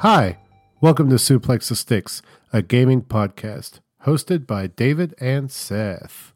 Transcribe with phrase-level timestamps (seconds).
[0.00, 0.38] Hi,
[0.80, 2.22] welcome to Suplex the Sticks,
[2.52, 6.32] a gaming podcast hosted by David and Seth.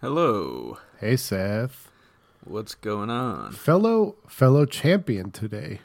[0.00, 0.78] Hello.
[0.98, 1.90] Hey, Seth.
[2.44, 3.52] What's going on?
[3.52, 5.80] Fellow fellow champion today.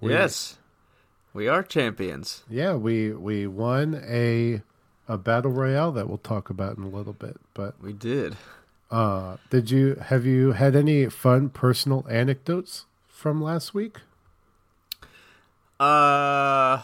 [0.00, 0.58] We- yes.
[1.34, 2.44] We are champions.
[2.48, 4.62] Yeah, we we won a
[5.08, 7.36] a battle royale that we'll talk about in a little bit.
[7.52, 8.36] But We did.
[8.90, 13.98] uh did you have you had any fun personal anecdotes from last week?
[15.78, 16.82] Uh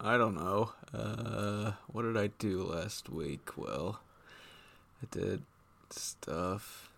[0.00, 0.72] I don't know.
[0.92, 3.56] Uh what did I do last week?
[3.56, 4.00] Well,
[5.02, 5.42] I did
[5.90, 6.90] stuff.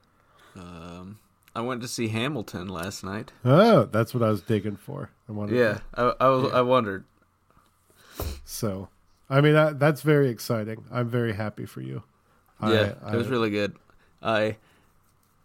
[0.57, 1.19] Um
[1.55, 3.31] I went to see Hamilton last night.
[3.45, 5.11] Oh, that's what I was digging for.
[5.29, 7.05] I wanted Yeah, I I, was, I wondered.
[8.45, 8.89] So,
[9.31, 10.85] I mean, that, that's very exciting.
[10.91, 12.03] I'm very happy for you.
[12.63, 13.77] Yeah, I, it was really good.
[14.23, 14.57] I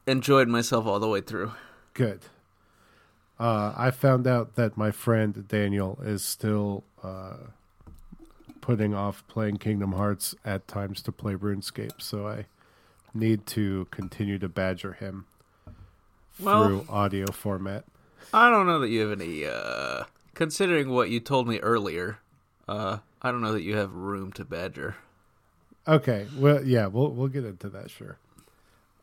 [0.08, 1.52] enjoyed myself all the way through.
[1.94, 2.22] good.
[3.40, 7.38] Uh, I found out that my friend Daniel is still uh,
[8.60, 12.46] putting off playing Kingdom Hearts at times to play RuneScape, so I
[13.14, 15.26] need to continue to badger him
[16.40, 17.86] Well- through audio format.
[18.34, 20.04] I don't know that you have any uh
[20.36, 22.20] considering what you told me earlier.
[22.68, 24.98] Uh I don't know that you have room to badger.
[25.88, 26.28] Okay.
[26.38, 28.18] Well, yeah, we'll we'll get into that, sure.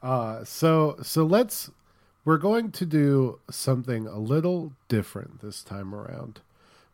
[0.02, 1.70] Uh, so so let's
[2.26, 6.40] we're going to do something a little different this time around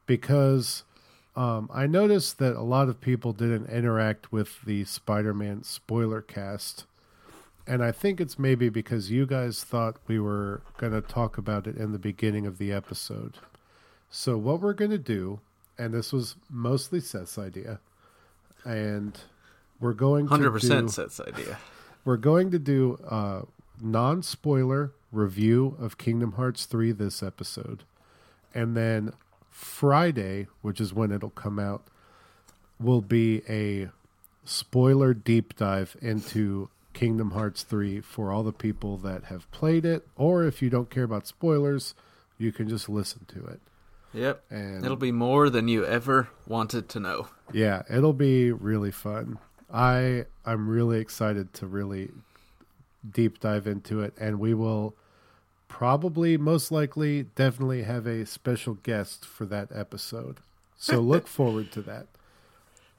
[0.05, 0.84] because
[1.34, 6.84] um, I noticed that a lot of people didn't interact with the Spider-Man spoiler cast,
[7.66, 11.67] and I think it's maybe because you guys thought we were going to talk about
[11.67, 13.39] it in the beginning of the episode.
[14.11, 15.41] So what we're going to do,
[15.78, 17.80] and this was mostly Seth's idea,
[18.64, 19.19] and
[19.80, 21.57] we're going to 100% Seth's idea.
[22.05, 23.45] we're going to do a
[23.80, 27.84] non-spoiler review of Kingdom Hearts 3 this episode.
[28.55, 29.12] And then
[29.50, 31.84] Friday, which is when it'll come out,
[32.80, 33.90] will be a
[34.45, 40.06] spoiler deep dive into Kingdom Hearts 3 for all the people that have played it
[40.17, 41.95] or if you don't care about spoilers,
[42.39, 43.61] you can just listen to it.
[44.12, 44.42] Yep.
[44.51, 47.28] And It'll be more than you ever wanted to know.
[47.52, 49.39] Yeah, it'll be really fun.
[49.72, 52.11] I I'm really excited to really
[53.08, 54.95] deep dive into it and we will
[55.72, 60.36] probably most likely definitely have a special guest for that episode.
[60.77, 62.06] So look forward to that.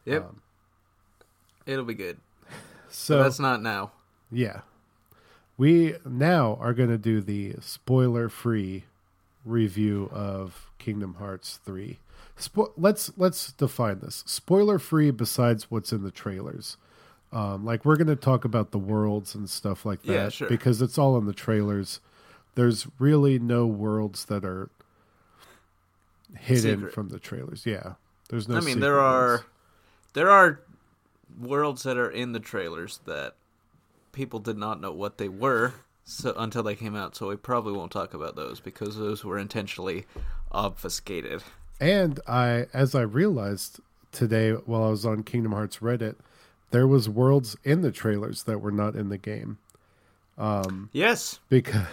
[0.06, 0.24] Yep.
[0.24, 0.42] Um,
[1.66, 2.18] It'll be good.
[2.90, 3.92] So But that's not now.
[4.32, 4.62] yeah.
[5.56, 8.86] We now are going to do the spoiler-free
[9.46, 12.00] review of Kingdom Hearts 3.
[12.38, 14.24] Spo- let's let's define this.
[14.26, 16.78] Spoiler-free besides what's in the trailers.
[17.32, 20.50] Um, like we're going to talk about the worlds and stuff like that Yeah, sure.
[20.50, 22.00] because it's all in the trailers.
[22.56, 24.70] There's really no worlds that are
[26.38, 26.94] hidden Secret.
[26.94, 27.66] from the trailers.
[27.66, 27.94] Yeah.
[28.30, 29.44] There's no I mean there are ones.
[30.14, 30.62] there are
[31.40, 33.36] worlds that are in the trailers that
[34.12, 35.74] people did not know what they were
[36.06, 39.38] so until they came out, so we probably won't talk about those because those were
[39.38, 40.06] intentionally
[40.52, 41.44] obfuscated.
[41.80, 43.80] And I, as I realized
[44.12, 46.16] today while I was on Kingdom Hearts Reddit,
[46.72, 49.58] there was worlds in the trailers that were not in the game.
[50.38, 51.40] Um, Yes.
[51.50, 51.88] Because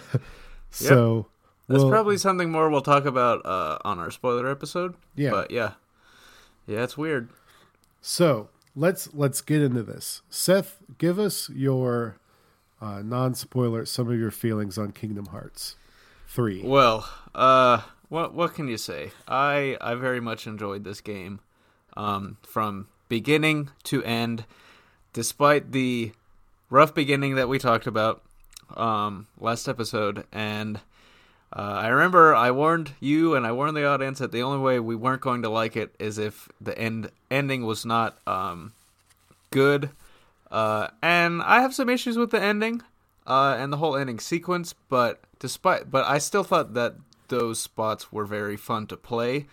[0.71, 1.27] so
[1.67, 4.95] That's well, probably something more we'll talk about uh, on our spoiler episode.
[5.15, 5.31] Yeah.
[5.31, 5.73] But yeah.
[6.67, 7.29] Yeah, it's weird.
[8.01, 10.21] so let's let's get into this.
[10.29, 12.17] Seth, give us your
[12.81, 15.75] uh, non-spoiler, some of your feelings on Kingdom Hearts
[16.27, 16.61] three.
[16.63, 19.11] Well, uh what what can you say?
[19.27, 21.41] I I very much enjoyed this game.
[21.97, 24.45] Um from beginning to end
[25.13, 26.13] despite the
[26.69, 28.23] rough beginning that we talked about
[28.77, 30.79] um last episode and
[31.53, 34.79] uh, I remember I warned you and I warned the audience that the only way
[34.79, 38.71] we weren't going to like it is if the end ending was not um,
[39.51, 39.89] good.
[40.49, 42.81] Uh, and I have some issues with the ending
[43.27, 46.95] uh, and the whole ending sequence, but despite but I still thought that
[47.27, 49.47] those spots were very fun to play.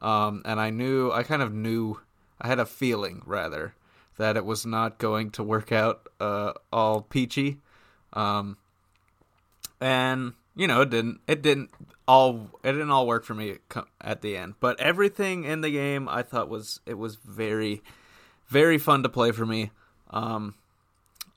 [0.00, 2.00] Um, and I knew I kind of knew
[2.38, 3.74] I had a feeling rather
[4.18, 7.60] that it was not going to work out uh, all peachy.
[8.12, 8.56] Um,
[9.80, 11.70] and you know it didn't it didn't
[12.06, 13.58] all it didn't all work for me
[14.00, 14.54] at the end.
[14.60, 17.82] But everything in the game i thought was it was very
[18.48, 19.70] very fun to play for me.
[20.10, 20.54] Um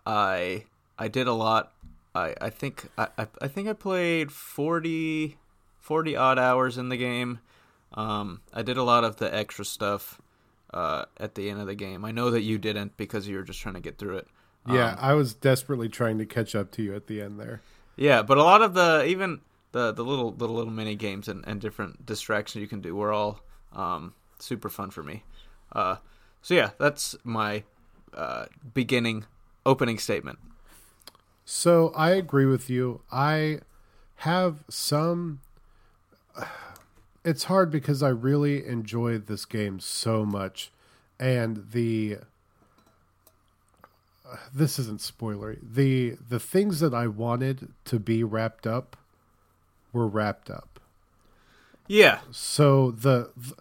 [0.05, 0.65] i
[0.99, 1.71] i did a lot.
[2.13, 5.37] I i think i i, think i played 40
[5.79, 7.39] 40 odd hours in the game.
[7.93, 10.21] Um i did a lot of the extra stuff
[10.73, 12.03] uh at the end of the game.
[12.03, 14.27] I know that you didn't because you were just trying to get through it
[14.67, 17.61] yeah, I was desperately trying to catch up to you at the end there.
[17.95, 21.43] Yeah, but a lot of the even the the little the little mini games and,
[21.47, 23.41] and different distractions you can do were all
[23.73, 25.23] Um, super fun for me.
[25.71, 25.97] Uh,
[26.41, 27.63] so yeah, that's my
[28.13, 29.25] uh, beginning
[29.65, 30.37] opening statement.
[31.45, 33.01] So I agree with you.
[33.11, 33.59] I
[34.17, 35.41] have some.
[37.25, 40.73] It's hard because I really enjoyed this game so much,
[41.17, 42.17] and the.
[44.53, 45.59] This isn't spoilery.
[45.61, 48.97] the The things that I wanted to be wrapped up
[49.91, 50.79] were wrapped up.
[51.87, 52.19] Yeah.
[52.31, 53.55] So the, the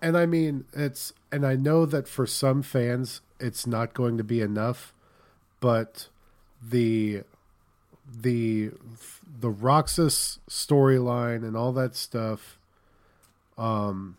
[0.00, 4.24] and I mean it's and I know that for some fans it's not going to
[4.24, 4.92] be enough,
[5.60, 6.08] but
[6.62, 7.22] the
[8.06, 8.70] the
[9.40, 12.58] the Roxas storyline and all that stuff
[13.56, 14.16] um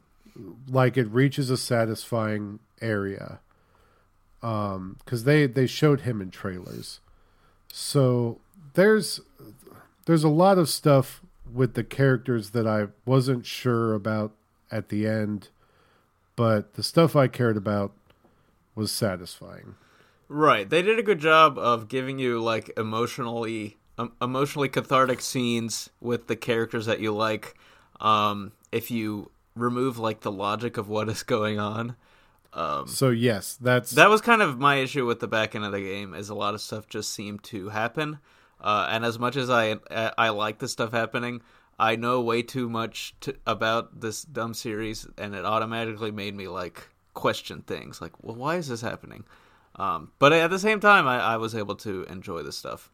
[0.68, 3.40] like it reaches a satisfying area
[4.46, 7.00] um cuz they they showed him in trailers.
[7.72, 8.40] So
[8.74, 9.22] there's
[10.06, 11.22] there's a lot of stuff
[11.52, 14.32] with the characters that I wasn't sure about
[14.72, 15.50] at the end,
[16.36, 17.94] but the stuff I cared about
[18.76, 19.76] was satisfying.
[20.28, 20.70] Right.
[20.70, 26.28] They did a good job of giving you like emotionally um, emotionally cathartic scenes with
[26.28, 27.56] the characters that you like.
[28.02, 31.96] Um, if you remove like the logic of what is going on.
[32.56, 35.74] Um, so yes, that's that was kind of my issue with the back end of
[35.74, 36.14] the game.
[36.14, 38.20] Is a lot of stuff just seemed to happen,
[38.62, 41.42] uh, and as much as I I like the stuff happening,
[41.78, 46.48] I know way too much to, about this dumb series, and it automatically made me
[46.48, 48.02] like question things.
[48.02, 49.26] Like, well, why is this happening?
[49.76, 52.90] Um, but at the same time, I, I was able to enjoy the stuff.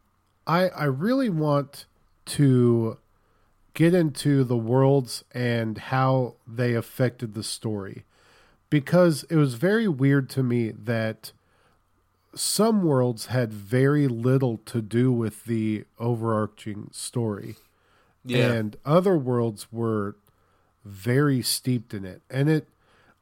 [0.48, 1.86] I I really want
[2.26, 2.98] to
[3.76, 8.06] get into the worlds and how they affected the story
[8.72, 11.34] because it was very weird to me that
[12.34, 17.58] some worlds had very little to do with the overarching story.
[18.24, 18.54] Yeah.
[18.54, 20.16] And other worlds were
[20.86, 22.22] very steeped in it.
[22.30, 22.68] And it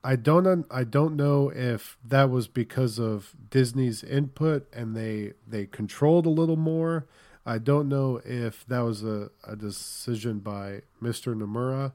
[0.04, 5.66] I don't I don't know if that was because of Disney's input and they they
[5.66, 7.07] controlled a little more.
[7.44, 11.36] I don't know if that was a, a decision by Mr.
[11.36, 11.94] Nomura,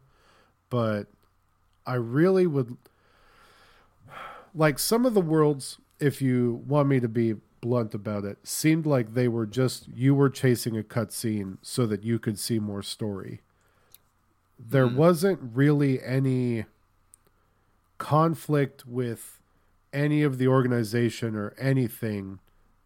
[0.70, 1.06] but
[1.86, 2.76] I really would
[4.54, 7.34] like some of the worlds if you want me to be
[7.64, 12.02] blunt about it seemed like they were just you were chasing a cutscene so that
[12.02, 13.40] you could see more story.
[14.58, 14.94] There mm.
[14.94, 16.66] wasn't really any
[17.96, 19.40] conflict with
[19.94, 22.38] any of the organization or anything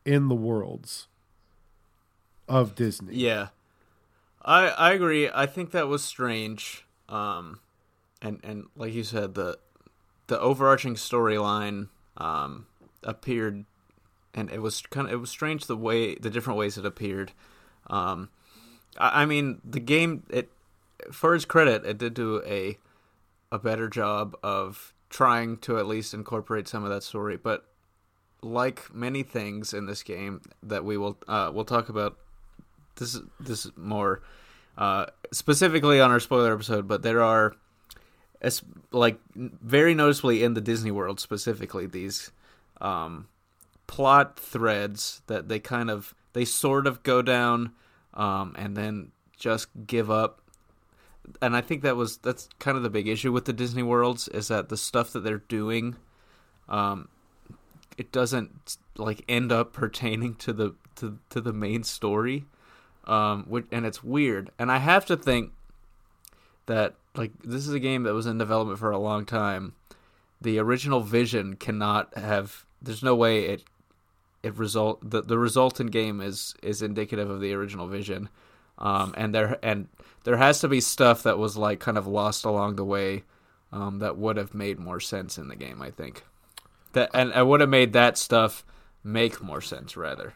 [0.05, 1.09] in the worlds
[2.49, 3.17] of Disney.
[3.17, 3.49] Yeah.
[4.45, 5.29] I I agree.
[5.29, 6.87] I think that was strange.
[7.09, 7.59] Um
[8.23, 9.59] and and like you said the
[10.29, 12.67] the overarching storyline um
[13.03, 13.65] appeared
[14.35, 17.33] and it was kind of it was strange the way the different ways it appeared.
[17.89, 18.31] Um
[18.97, 20.51] I, I mean the game it
[21.13, 22.79] for its credit it did do a
[23.51, 27.37] a better job of trying to at least incorporate some of that story.
[27.37, 27.65] But
[28.43, 32.17] like many things in this game that we will uh, we'll talk about
[32.97, 34.23] this this more
[34.77, 37.57] uh, specifically on our spoiler episode, but there are
[38.41, 42.31] as like very noticeably in the Disney world specifically these
[42.81, 43.29] um,
[43.87, 47.73] plot threads that they kind of they sort of go down
[48.15, 50.41] um, and then just give up
[51.41, 54.29] and I think that was that's kind of the big issue with the Disney worlds
[54.29, 55.97] is that the stuff that they're doing,
[56.69, 57.09] um,
[57.97, 62.45] it doesn't like end up pertaining to the to to the main story,
[63.05, 64.51] um, which, and it's weird.
[64.59, 65.53] And I have to think
[66.67, 69.75] that like this is a game that was in development for a long time.
[70.41, 72.65] The original vision cannot have.
[72.81, 73.65] There's no way it
[74.43, 78.29] it result the the resultant game is is indicative of the original vision.
[78.79, 79.89] Um, and there and
[80.25, 83.25] there has to be stuff that was like kind of lost along the way
[83.73, 85.83] um, that would have made more sense in the game.
[85.83, 86.25] I think
[86.93, 88.65] that and I would have made that stuff
[89.03, 90.35] make more sense rather.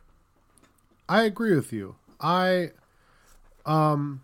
[1.08, 1.96] I agree with you.
[2.20, 2.70] I
[3.64, 4.22] um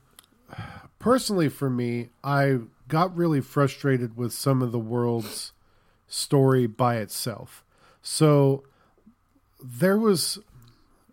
[0.99, 5.52] personally for me, I got really frustrated with some of the world's
[6.07, 7.64] story by itself.
[8.02, 8.64] So
[9.62, 10.38] there was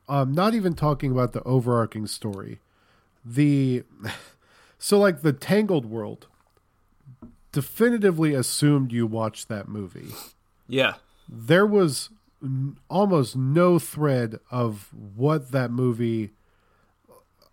[0.07, 2.59] um, not even talking about the overarching story
[3.25, 3.83] the
[4.77, 6.27] so like the Tangled world
[7.51, 10.09] definitively assumed you watched that movie.
[10.67, 10.95] Yeah.
[11.27, 12.09] There was
[12.43, 16.31] n- almost no thread of what that movie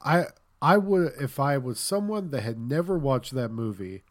[0.05, 0.27] I
[0.62, 4.04] I would if I was someone that had never watched that movie,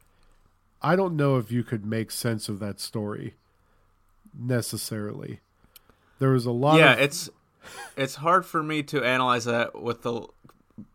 [0.81, 3.35] I don't know if you could make sense of that story
[4.37, 5.39] necessarily.
[6.19, 6.99] There was a lot Yeah, of...
[6.99, 7.29] it's
[7.95, 10.27] it's hard for me to analyze that with the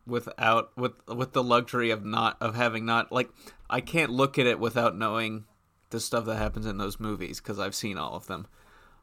[0.07, 3.31] without with with the luxury of not of having not like
[3.71, 5.45] I can't look at it without knowing
[5.91, 8.47] the stuff that happens in those movies because I've seen all of them.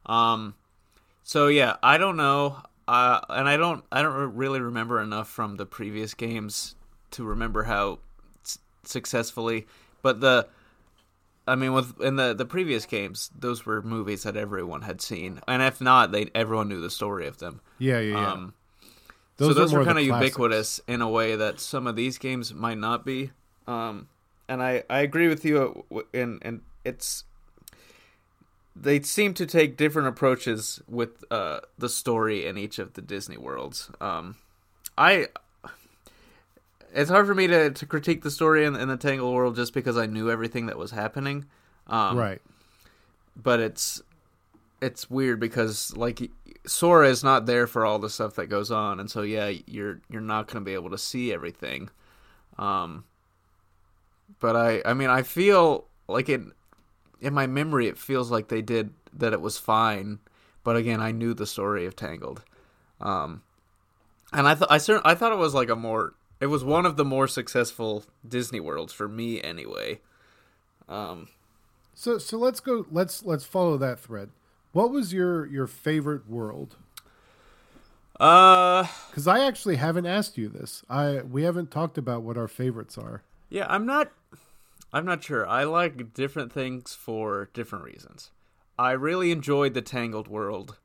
[0.05, 0.55] Um,
[1.24, 5.55] so yeah, I don't know, uh, and I don't I don't really remember enough from
[5.57, 6.75] the previous games
[7.11, 7.99] to remember how
[8.43, 9.67] s- successfully,
[10.01, 10.47] but the
[11.45, 15.41] I mean, with in the the previous games, those were movies that everyone had seen,
[15.47, 17.59] and if not, they everyone knew the story of them.
[17.79, 18.31] Yeah, yeah, yeah.
[18.31, 18.53] Um,
[19.37, 22.17] Those so are those were kind of ubiquitous in a way that some of these
[22.17, 23.31] games might not be.
[23.67, 24.07] Um,
[24.47, 25.83] and I, I agree with you.
[25.93, 27.25] uh, In and it's
[28.75, 33.38] they seem to take different approaches with uh, the story in each of the Disney
[33.38, 33.92] worlds.
[34.01, 34.38] Um,
[34.98, 35.27] I
[36.94, 39.74] it's hard for me to, to critique the story in, in the Tangle world just
[39.74, 41.46] because I knew everything that was happening.
[41.88, 42.42] Um, right.
[43.36, 44.01] but it's
[44.82, 46.32] it's weird because like
[46.65, 50.00] Sora is not there for all the stuff that goes on, and so yeah, you're
[50.10, 51.89] you're not going to be able to see everything.
[52.58, 53.03] Um,
[54.39, 56.42] but I I mean I feel like it
[57.24, 60.20] in my memory it feels like they did that it was fine,
[60.63, 62.44] but again I knew the story of Tangled,
[63.01, 63.44] um,
[64.32, 66.98] and I thought I I thought it was like a more it was one of
[66.98, 70.01] the more successful Disney worlds for me anyway.
[70.89, 71.30] Um,
[71.96, 72.86] So so let's go.
[72.92, 74.30] Let's let's follow that thread.
[74.72, 76.77] What was your your favorite world?
[78.20, 80.84] uh Because I actually haven't asked you this.
[80.89, 83.24] I we haven't talked about what our favorites are.
[83.50, 84.12] Yeah, I'm not
[84.93, 85.45] I'm not sure.
[85.47, 88.31] I like different things for different reasons.
[88.77, 90.77] I really enjoyed the Tangled World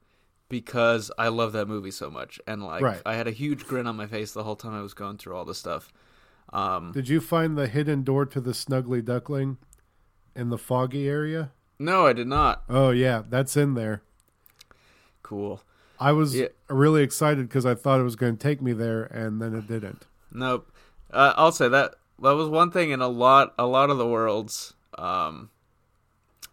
[0.48, 3.02] because I love that movie so much and like Right.
[3.04, 5.36] I had a huge grin on my face the whole time I was going through
[5.36, 5.92] all this stuff.
[6.52, 9.58] Um Did you find the hidden door to the Snuggly Duckling
[10.34, 11.52] in the foggy area?
[11.78, 12.64] no, I did not.
[12.68, 14.02] Oh yeah, that's in there.
[15.22, 15.62] Cool.
[16.00, 16.48] I was Yeah.
[16.68, 19.66] really excited because I thought it was going to take me there, and then it
[19.66, 20.06] didn't.
[20.32, 20.70] Nope.
[21.10, 24.06] Uh, I'll say that that was one thing in a lot a lot of the
[24.06, 25.50] worlds um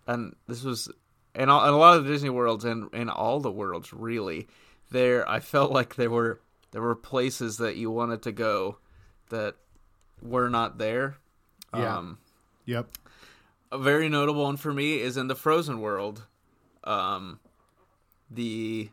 [0.07, 0.89] and this was
[1.33, 4.47] in, all, in a lot of the Disney worlds and in all the worlds really
[4.91, 6.39] there I felt like there were
[6.71, 8.77] there were places that you wanted to go
[9.29, 9.55] that
[10.21, 11.17] were not there.
[11.73, 11.97] Yeah.
[11.97, 12.17] Um
[12.65, 12.87] Yep.
[13.71, 16.25] a very notable one for me is in the Frozen world.
[16.83, 17.39] Um,
[18.29, 18.89] the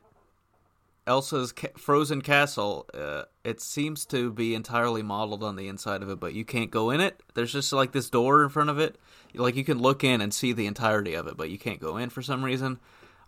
[1.06, 2.87] Elsa's ca- Frozen Castle.
[2.94, 6.71] Uh, it seems to be entirely modeled on the inside of it, but you can't
[6.71, 7.21] go in it.
[7.35, 8.97] There's just like this door in front of it.
[9.35, 11.97] Like you can look in and see the entirety of it, but you can't go
[11.97, 12.78] in for some reason.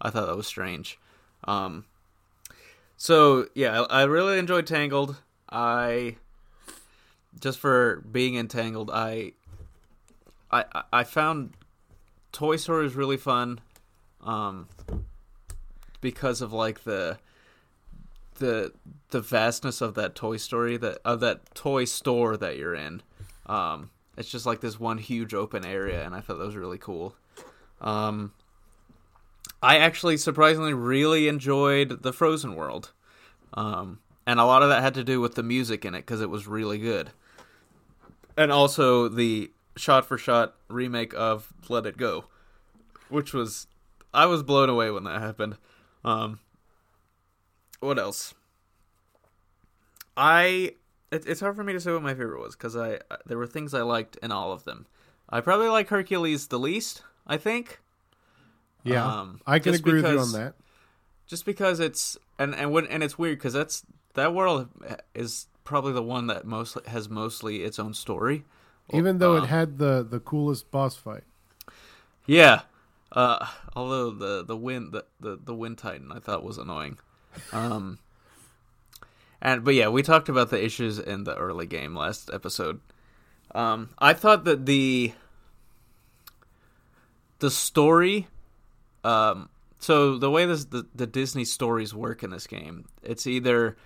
[0.01, 0.99] I thought that was strange.
[1.45, 1.85] Um,
[2.97, 5.17] so yeah, I, I really enjoyed Tangled.
[5.51, 6.17] I
[7.41, 9.33] just for being entangled, I
[10.51, 11.55] I I- found
[12.33, 13.61] Toy Story is really fun,
[14.23, 14.69] um,
[16.01, 17.19] because of like the
[18.35, 18.73] the
[19.11, 23.03] the vastness of that Toy Story that of that toy store that you're in.
[23.47, 26.79] Um, it's just like this one huge open area, and I thought that was really
[26.79, 27.17] cool.
[27.81, 28.33] Um,
[29.63, 32.93] I actually surprisingly really enjoyed the Frozen world,
[33.55, 36.21] um, and a lot of that had to do with the music in it because
[36.21, 37.11] it was really good,
[38.37, 42.27] and also the shot for shot remake of Let It Go,
[43.09, 43.67] which was
[44.13, 45.57] I was blown away when that happened.
[46.05, 46.39] Um,
[47.85, 48.35] what else?
[50.17, 50.75] I
[51.11, 53.47] it, it's hard for me to say what my favorite was because I there were
[53.47, 54.87] things I liked in all of them.
[55.29, 57.03] I probably like Hercules the least.
[57.27, 57.81] I think
[58.83, 60.55] Yeah, Um, I can agree with you because- on that.
[61.27, 64.69] just because it's and and when and it's weird because that's that world
[65.15, 68.45] is probably the one that most has mostly its own story.
[68.93, 71.25] Even though Um, it had the the coolest boss fight.
[72.27, 72.63] Yeah.
[73.11, 76.99] Uh, although the the wind the, the the wind titan I thought was annoying.
[77.53, 77.99] Um
[79.41, 82.81] and but yeah, we talked about the issues in the early game last episode.
[83.55, 85.13] Um I thought that the
[87.41, 88.29] the story
[89.03, 89.49] um
[89.85, 93.77] so the way this the, the Disney stories work in this game, it's either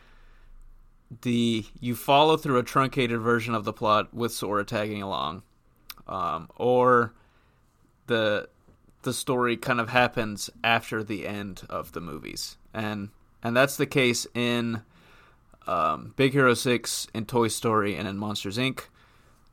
[1.22, 5.42] the you follow through a truncated version of the plot with Sora tagging along,
[6.06, 7.14] um, or
[8.06, 8.48] the
[9.02, 13.08] the story kind of happens after the end of the movies, and
[13.42, 14.82] and that's the case in
[15.66, 18.80] um, Big Hero Six, in Toy Story, and in Monsters Inc.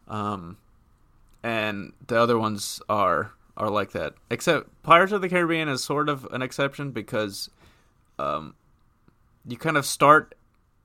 [0.08, 0.58] Um,
[1.44, 4.14] and the other ones are are like that.
[4.30, 7.50] Except Pirates of the Caribbean is sort of an exception because
[8.20, 8.56] um,
[9.48, 10.36] you kind of start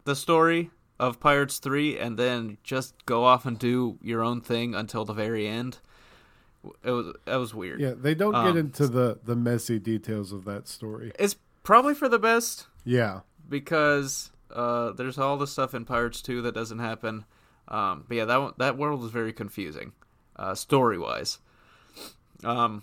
[0.04, 4.74] the story of Pirates 3 and then just go off and do your own thing
[4.74, 5.78] until the very end.
[6.84, 7.80] It was that was weird.
[7.80, 11.10] Yeah, they don't Um, get into the the messy details of that story.
[11.18, 16.42] It's probably for the best Yeah, because uh, there's all the stuff in Pirates 2
[16.42, 17.24] that doesn't happen.
[17.68, 19.92] Um, but yeah, that one, that world is very confusing,
[20.36, 21.38] uh, story wise.
[22.44, 22.82] Um,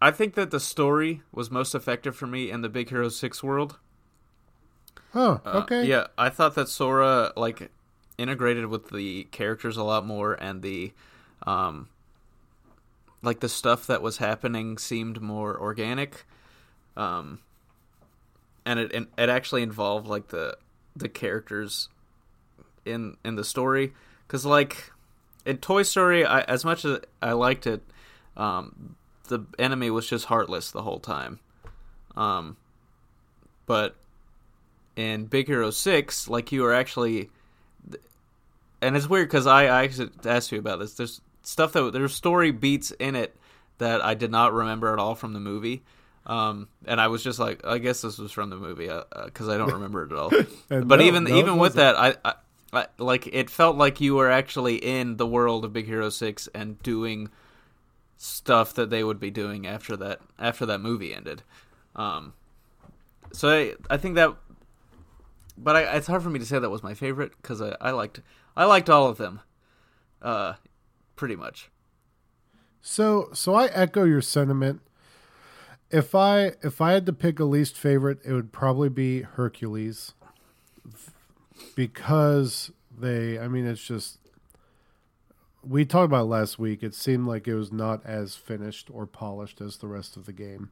[0.00, 3.42] I think that the story was most effective for me in the Big Hero Six
[3.42, 3.78] world.
[5.14, 5.82] Oh, Uh, okay.
[5.82, 7.70] yeah, I thought that Sora like
[8.18, 10.92] integrated with the characters a lot more, and the
[11.46, 11.88] um,
[13.22, 16.24] like the stuff that was happening seemed more organic.
[16.96, 17.40] Um,
[18.68, 20.56] and it it actually involved like the
[20.94, 21.88] the characters
[22.84, 23.94] in in the story
[24.26, 24.92] because like
[25.46, 27.82] in Toy Story, I, as much as I liked it,
[28.36, 28.96] um,
[29.28, 31.40] the enemy was just heartless the whole time.
[32.14, 32.58] Um,
[33.64, 33.96] but
[34.94, 37.30] in Big Hero Six, like you are actually,
[38.82, 40.92] and it's weird because I, I actually asked you about this.
[40.94, 43.34] There's stuff that there's story beats in it
[43.78, 45.82] that I did not remember at all from the movie.
[46.28, 48.88] Um, and I was just like, I guess this was from the movie
[49.24, 50.30] because uh, I don't remember it at all.
[50.68, 52.34] But no, even no, even with that, I, I,
[52.72, 56.46] I like it felt like you were actually in the world of Big Hero Six
[56.54, 57.30] and doing
[58.18, 61.42] stuff that they would be doing after that after that movie ended.
[61.96, 62.34] Um,
[63.32, 64.34] so I, I think that,
[65.56, 67.90] but I, it's hard for me to say that was my favorite because I, I
[67.92, 68.20] liked
[68.54, 69.40] I liked all of them,
[70.20, 70.54] uh,
[71.16, 71.70] pretty much.
[72.82, 74.82] So so I echo your sentiment.
[75.90, 80.12] If I if I had to pick a least favorite, it would probably be Hercules.
[81.74, 84.18] Because they I mean it's just
[85.64, 86.82] we talked about last week.
[86.82, 90.32] It seemed like it was not as finished or polished as the rest of the
[90.32, 90.70] game.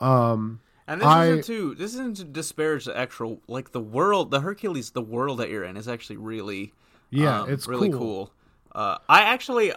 [0.00, 4.30] Um And this I- isn't to this isn't to disparage the actual like the world
[4.30, 6.72] the Hercules the world that you're in is actually really
[7.10, 7.98] yeah, um, it's really cool.
[7.98, 8.32] cool.
[8.74, 9.72] Uh, I actually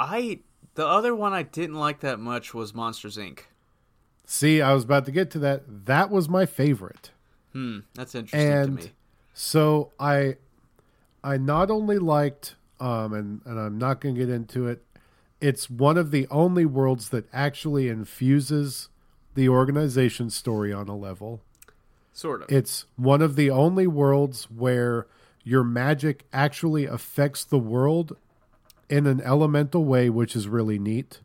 [0.00, 0.40] I
[0.74, 3.40] the other one I didn't like that much was Monsters Inc.
[4.26, 5.86] See, I was about to get to that.
[5.86, 7.10] That was my favorite.
[7.52, 8.92] Hmm, that's interesting And to me.
[9.32, 10.36] So I
[11.22, 14.84] I not only liked um and, and I'm not gonna get into it,
[15.40, 18.88] it's one of the only worlds that actually infuses
[19.34, 21.42] the organization story on a level.
[22.12, 22.50] Sort of.
[22.50, 25.06] It's one of the only worlds where
[25.42, 28.16] your magic actually affects the world
[28.88, 31.20] in an elemental way, which is really neat.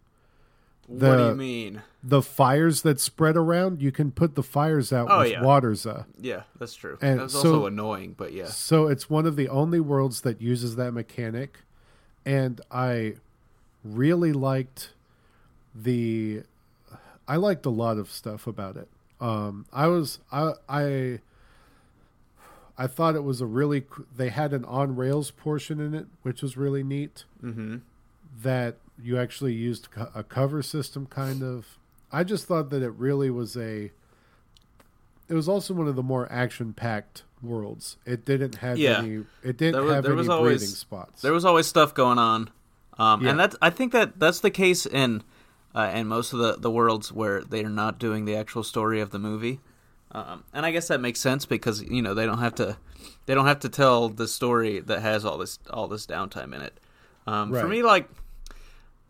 [0.87, 1.81] what do the- you mean?
[2.01, 5.41] The fires that spread around, you can put the fires out Oh, with yeah.
[5.41, 6.05] Waterza.
[6.19, 6.97] Yeah, that's true.
[7.01, 8.45] and That's so- also annoying, but yeah.
[8.47, 11.59] So it's one of the only worlds that uses that mechanic,
[12.25, 13.15] and I
[13.83, 14.93] really liked
[15.75, 16.43] the.
[17.27, 18.87] I liked a lot of stuff about it.
[19.21, 21.19] Um, I was I I.
[22.79, 23.83] I thought it was a really.
[24.15, 27.25] They had an on rails portion in it, which was really neat.
[27.43, 27.77] Mm-hmm.
[28.41, 31.77] That you actually used a cover system, kind of.
[32.11, 33.91] I just thought that it really was a.
[35.27, 37.97] It was also one of the more action packed worlds.
[38.05, 38.99] It didn't have Yeah.
[38.99, 39.25] any.
[39.43, 41.21] It didn't There was- have there any was breathing always- spots.
[41.21, 42.49] There was always stuff going on,
[42.97, 43.31] um, Yeah.
[43.31, 45.21] and that's I think that that's the case in
[45.75, 49.01] uh, in most of the the worlds where they are not doing the actual story
[49.01, 49.59] of the movie.
[50.11, 52.77] Um, and I guess that makes sense because you know they don't have to
[53.25, 56.61] they don't have to tell the story that has all this all this downtime in
[56.61, 56.79] it.
[57.27, 58.09] Um, For me, like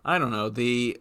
[0.03, 0.99] I don't know the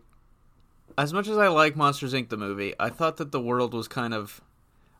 [0.97, 2.29] as much as I like Monsters Inc.
[2.29, 4.41] the movie, I thought that the world was kind of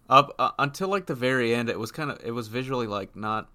[0.09, 1.69] up uh, until like the very end.
[1.69, 3.49] It was kind of it was visually like not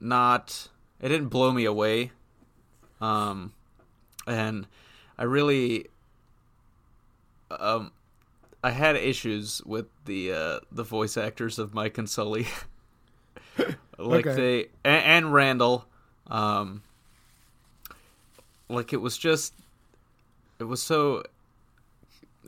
[0.00, 0.68] not
[1.00, 2.12] it didn't blow me away.
[3.00, 3.52] Um,
[4.26, 4.66] and
[5.18, 5.86] I really
[7.50, 7.92] um
[8.64, 12.46] I had issues with the uh the voice actors of Mike and Sully.
[13.98, 14.34] like Okay.
[14.34, 15.84] they and, and Randall
[16.28, 16.82] um
[18.70, 19.52] like it was just
[20.58, 21.22] it was so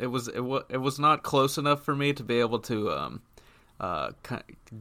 [0.01, 2.91] it was it was it was not close enough for me to be able to
[2.91, 3.21] um
[3.79, 4.11] uh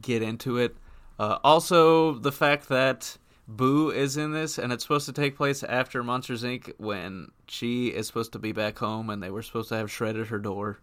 [0.00, 0.74] get into it.
[1.18, 3.16] Uh, also, the fact that
[3.48, 6.72] Boo is in this and it's supposed to take place after Monsters Inc.
[6.78, 10.26] when she is supposed to be back home and they were supposed to have shredded
[10.28, 10.78] her door.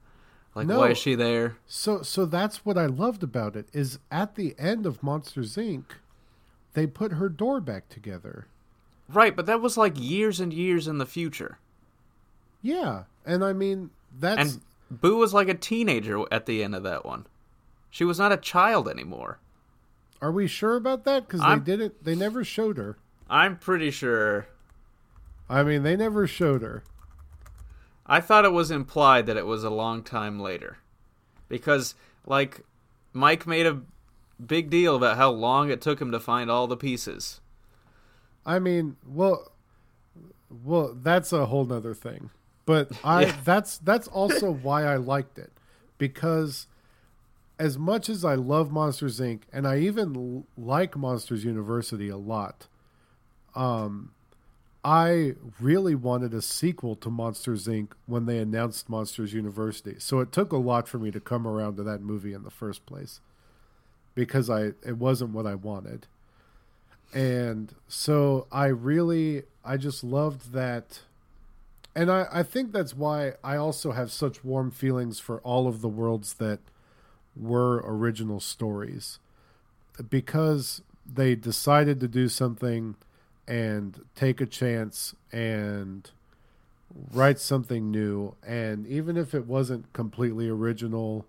[0.55, 0.79] Like, No.
[0.79, 1.57] why is she there?
[1.65, 3.67] so so that's what I loved about it.
[3.73, 5.85] Is at the end of Monsters Inc.
[6.73, 8.47] They put her door back together.
[9.09, 11.57] Right, but that was like years and years in the future.
[12.61, 13.89] Yeah, and I mean
[14.19, 14.61] that's And
[15.01, 17.25] Boo was like a teenager at the end of that one.
[17.89, 19.39] She was not a child anymore.
[20.21, 21.27] are we sure about that?
[21.27, 22.03] Because they didn't.
[22.03, 22.97] They never showed her.
[23.29, 24.47] I'm pretty sure.
[25.49, 26.83] I mean, they never showed her.
[28.05, 30.77] I thought it was implied that it was a long time later.
[31.47, 32.61] Because, like,
[33.13, 33.81] Mike made a
[34.43, 37.39] big deal about how long it took him to find all the pieces.
[38.45, 39.51] I mean, well,
[40.63, 42.29] well, that's a whole nother thing.
[42.65, 43.37] But I Yeah.
[43.43, 45.51] that's that's also why I liked it
[45.97, 46.67] because
[47.59, 49.41] as much as I love Monsters Inc.
[49.53, 52.67] and I even l- like Monsters University a lot,
[53.55, 54.11] um,
[54.83, 57.89] I really wanted a sequel to Monsters Inc.
[58.05, 59.95] when they announced Monsters University.
[59.99, 62.51] So it took a lot for me to come around to that movie in the
[62.51, 63.21] first place
[64.13, 66.07] because I it wasn't what I wanted.
[67.13, 71.01] And so I really I just loved that
[71.95, 75.81] and I, I think that's why I also have such warm feelings for all of
[75.81, 76.59] the worlds that
[77.35, 79.19] were original stories.
[80.09, 82.95] Because they decided to do something
[83.47, 86.09] and take a chance and
[87.11, 88.35] write something new.
[88.45, 91.25] And even if it wasn't completely original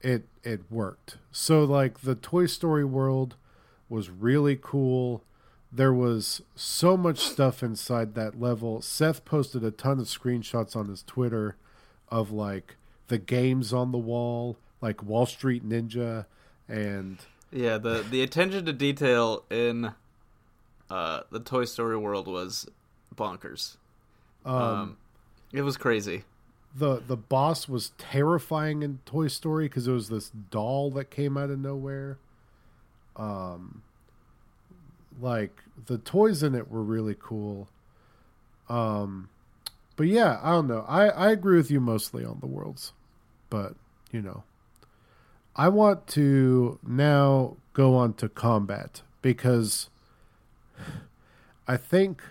[0.00, 1.16] it it worked.
[1.32, 3.34] So like the toy story world
[3.88, 5.22] was really cool.
[5.72, 8.80] There was so much stuff inside that level.
[8.80, 11.56] Seth posted a ton of screenshots on his twitter
[12.10, 12.76] of like
[13.08, 16.26] the games on the wall like wall street ninja
[16.68, 17.18] and
[17.50, 19.92] yeah the the attention to detail in
[20.90, 22.66] uh, the Toy Story world was
[23.14, 23.76] bonkers.
[24.44, 24.96] Um, um,
[25.52, 26.24] it was crazy.
[26.74, 31.36] the The boss was terrifying in Toy Story because it was this doll that came
[31.36, 32.18] out of nowhere.
[33.16, 33.82] Um,
[35.20, 37.68] like the toys in it were really cool.
[38.68, 39.28] Um,
[39.96, 40.84] but yeah, I don't know.
[40.86, 42.92] I I agree with you mostly on the worlds,
[43.50, 43.74] but
[44.12, 44.44] you know,
[45.56, 49.90] I want to now go on to combat because
[51.66, 52.22] I think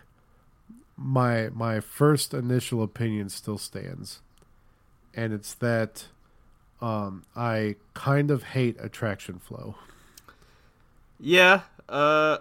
[0.96, 4.22] my my first initial opinion still stands,
[5.14, 6.06] and it's that
[6.82, 9.76] um, I kind of hate attraction flow.
[11.20, 12.40] Yeah, uh,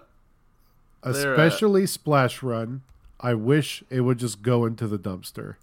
[1.03, 1.87] especially uh...
[1.87, 2.81] Splash Run.
[3.19, 5.55] I wish it would just go into the dumpster.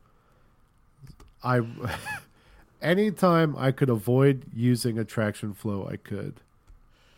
[1.42, 1.62] I
[2.82, 6.40] anytime I could avoid using attraction flow, I could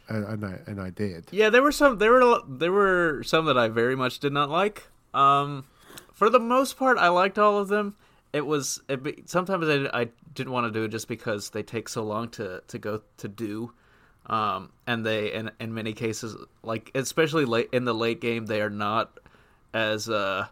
[0.08, 1.26] and, I and I did.
[1.30, 1.98] Yeah, there were some.
[1.98, 4.86] There were there were some that I very much did not like.
[5.14, 5.64] Um,
[6.12, 7.96] for the most part, I liked all of them.
[8.32, 11.88] It was it, sometimes I, I didn't want to do it just because they take
[11.88, 13.72] so long to to go to do.
[14.26, 18.60] Um, and they in in many cases like especially late in the late game they
[18.60, 19.18] are not
[19.72, 20.48] as uh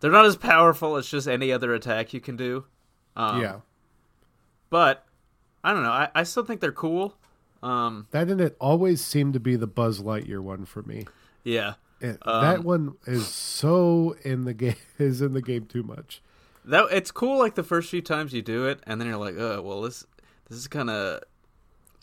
[0.00, 2.64] they're not as powerful as just any other attack you can do.
[3.16, 3.60] Um, yeah.
[4.70, 5.06] But
[5.62, 5.90] I don't know.
[5.90, 7.14] I, I still think they're cool.
[7.62, 11.06] Um, that and it always seemed to be the Buzz Lightyear one for me.
[11.44, 15.82] Yeah, it, um, that one is so in the game is in the game too
[15.82, 16.20] much.
[16.64, 19.36] That it's cool like the first few times you do it, and then you're like,
[19.38, 20.04] oh well, this
[20.48, 21.22] this is kind of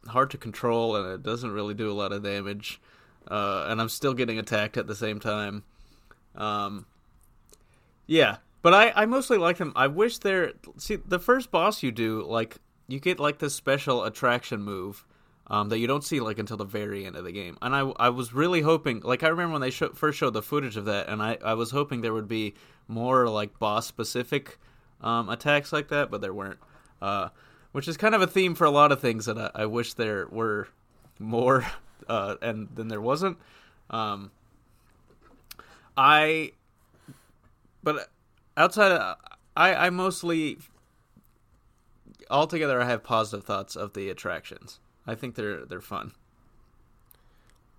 [0.08, 2.82] hard to control, and it doesn't really do a lot of damage.
[3.30, 5.63] Uh, and I'm still getting attacked at the same time.
[6.36, 6.86] Um,
[8.08, 9.74] yeah, but I, I mostly like them.
[9.76, 14.04] I wish they're see the first boss you do like you get like this special
[14.04, 15.06] attraction move
[15.50, 17.58] um, that you don't see like until the very end of the game.
[17.62, 20.78] And I, I was really hoping, like I remember when they first showed the footage
[20.78, 22.54] of that, and I, I was hoping there would be
[22.88, 24.60] more like boss specific
[25.02, 26.60] um, attacks like that, but there weren't.
[27.02, 27.30] Uh,
[27.72, 29.94] which is kind of a theme for a lot of things that I, I wish
[29.94, 30.68] there were
[31.20, 31.66] more,
[32.08, 33.38] uh, and then there wasn't.
[33.90, 34.32] Um,
[35.98, 36.54] I,
[37.84, 38.10] but
[38.56, 39.18] outside of,
[39.56, 40.58] I, I mostly
[42.30, 44.80] altogether I have positive thoughts of the attractions.
[45.10, 46.12] I think they're they're fun.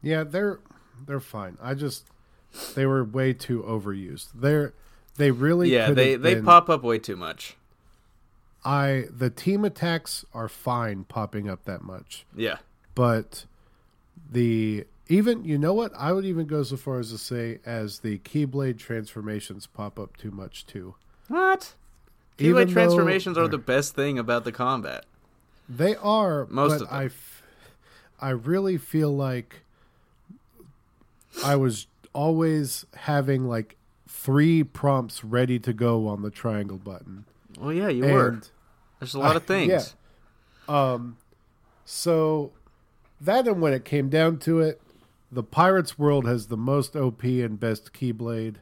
[0.02, 0.58] Yeah, they're
[1.06, 1.56] they're fine.
[1.62, 2.06] I just
[2.74, 4.28] they were way too overused.
[4.34, 4.74] They're
[5.16, 7.56] they really yeah they they been, pop up way too much.
[8.64, 12.26] I the team attacks are fine popping up that much.
[12.34, 12.58] Yeah,
[12.96, 13.44] but
[14.32, 18.00] the even you know what I would even go so far as to say as
[18.00, 20.96] the Keyblade transformations pop up too much too.
[21.28, 21.74] What?
[22.38, 25.04] Keyblade transformations are the best thing about the combat.
[25.70, 27.42] They are most but I, f-
[28.20, 29.62] I really feel like
[31.44, 33.76] I was always having like
[34.08, 37.24] three prompts ready to go on the triangle button.
[37.58, 38.40] Well, yeah, you and were.
[38.98, 39.94] There's a lot I, of things.
[40.68, 40.92] Yeah.
[40.92, 41.18] Um,
[41.84, 42.50] so
[43.20, 44.82] that and when it came down to it,
[45.30, 48.56] the Pirates World has the most OP and best Keyblade.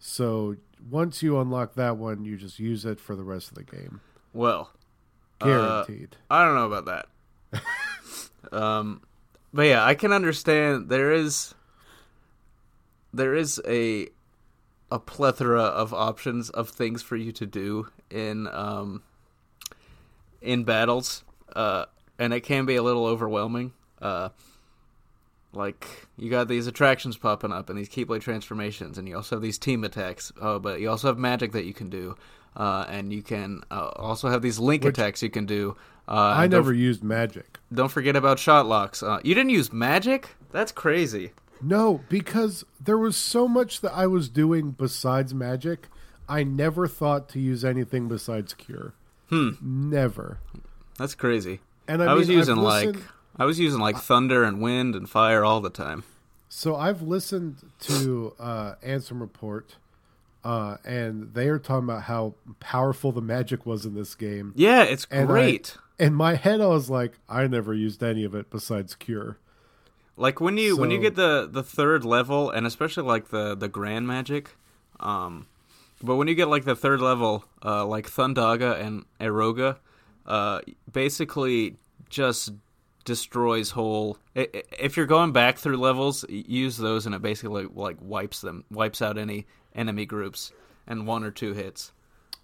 [0.00, 0.56] So
[0.90, 4.00] once you unlock that one, you just use it for the rest of the game.
[4.32, 4.70] Well,
[5.44, 6.16] Guaranteed.
[6.30, 7.06] Uh, I don't know about
[7.52, 8.52] that.
[8.52, 9.02] um,
[9.52, 11.54] but yeah, I can understand there is
[13.12, 14.08] there is a
[14.90, 19.02] a plethora of options of things for you to do in um
[20.40, 21.24] in battles.
[21.54, 21.86] Uh,
[22.18, 23.72] and it can be a little overwhelming.
[24.00, 24.30] Uh,
[25.52, 29.42] like you got these attractions popping up and these keyblade transformations, and you also have
[29.42, 30.32] these team attacks.
[30.40, 32.16] Oh, but you also have magic that you can do.
[32.56, 35.76] Uh, and you can uh, also have these link Which, attacks you can do.
[36.06, 37.58] Uh, I never used magic.
[37.72, 39.02] Don't forget about shot locks.
[39.02, 40.36] Uh, you didn't use magic?
[40.50, 41.32] That's crazy.
[41.62, 45.88] No, because there was so much that I was doing besides magic.
[46.28, 48.94] I never thought to use anything besides cure.
[49.28, 49.50] Hmm.
[49.60, 50.38] Never.
[50.98, 51.60] That's crazy.
[51.88, 52.96] And I, I, was mean, I've using like
[53.36, 56.04] I was using like thunder and wind and fire all the time.
[56.48, 59.76] So I've listened to uh, Ansem Report,
[60.44, 64.52] uh, and they are talking about how powerful the magic was in this game.
[64.56, 65.76] Yeah, it's And I- great.
[65.98, 69.38] In my head, I was like, I never used any of it besides cure.
[70.16, 73.68] Like when you when you get the the third level, and especially like the the
[73.68, 74.50] grand magic,
[75.00, 75.46] um,
[76.02, 79.76] but when you get like the third level, uh, like Thundaga and Aeroga,
[80.26, 80.60] uh,
[80.92, 81.76] basically
[82.10, 82.52] just
[83.04, 84.18] destroys whole.
[84.36, 88.40] i- i- If you're going back through levels, use those, and it basically like wipes
[88.42, 90.52] them, wipes out any enemy groups,
[90.86, 91.92] and one or two hits.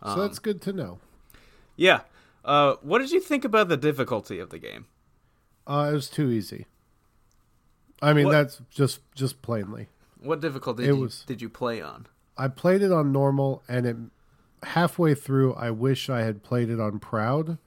[0.03, 0.99] So Um, that's good to know.
[1.77, 2.03] Yeah.
[2.45, 4.87] Uh, what did you think about the difficulty of the game?
[5.67, 6.67] Uh, it was too easy.
[8.01, 9.89] I mean, What- that's just just plainly.
[10.21, 12.07] What difficulty It did you, was- did you play on?
[12.37, 13.97] I played it on normal, and it
[14.63, 17.59] halfway through, I wish I had played it on proud.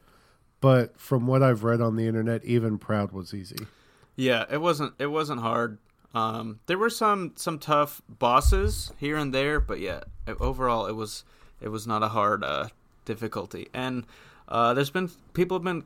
[0.62, 3.68] But from what I've read on the internet, even proud was easy.
[4.16, 5.80] Yeah, it wasn't it wasn't hard.
[6.14, 10.02] Um, there were some some tough bosses here and there, but yeah,
[10.40, 11.24] overall it was
[11.62, 12.68] it was not a hard uh,
[13.06, 13.70] difficulty.
[13.74, 14.06] And
[14.48, 15.86] uh, there's been people have been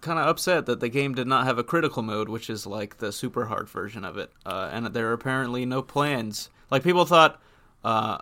[0.00, 2.98] kind of upset that the game did not have a critical mode, which is like
[2.98, 4.30] the super hard version of it.
[4.46, 6.48] Uh, and there are apparently no plans.
[6.70, 7.40] Like people thought
[7.84, 8.18] uh,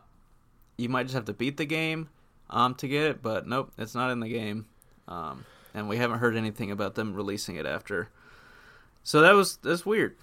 [0.76, 2.08] you might just have to beat the game
[2.50, 4.66] um, to get it, but nope, it's not in the game.
[5.06, 8.08] Um, and we haven't heard anything about them releasing it after.
[9.04, 10.16] So that was that's weird.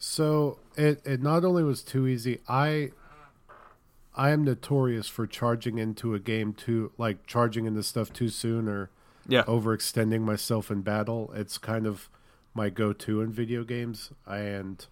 [0.00, 2.40] So it it not only was too easy.
[2.48, 2.90] I
[4.16, 8.66] I am notorious for charging into a game too, like charging into stuff too soon
[8.66, 8.90] or
[9.28, 9.44] Yeah.
[9.44, 11.30] overextending myself in battle.
[11.34, 12.08] It's kind of
[12.54, 14.84] my go-to in video games, and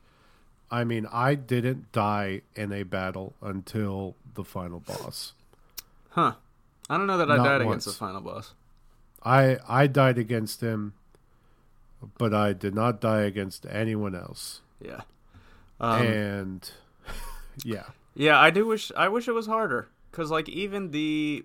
[0.71, 5.33] I mean, I didn't die in a battle until the final boss.
[6.11, 6.35] Huh.
[6.91, 7.87] I don't know that I Not died once.
[7.87, 8.53] against the final boss.
[9.25, 10.93] I I died against him,
[12.19, 14.61] but I did not die against anyone else.
[14.81, 15.01] Yeah.
[15.81, 16.71] Um, and
[17.65, 21.45] yeah, Yeah, I do wish I wish it was harder cuz like even the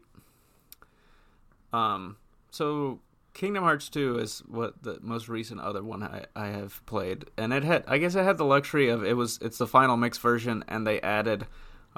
[1.71, 2.17] um
[2.51, 2.99] so
[3.33, 7.51] Kingdom Hearts 2 is what the most recent other one I, I have played and
[7.51, 10.17] it had I guess it had the luxury of it was it's the final mix
[10.17, 11.47] version and they added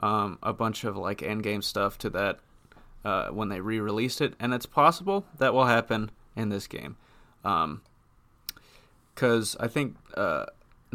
[0.01, 2.39] um a bunch of like end game stuff to that
[3.03, 6.95] uh when they re-released it and it's possible that will happen in this game.
[7.43, 7.81] Um
[9.15, 10.45] cuz I think uh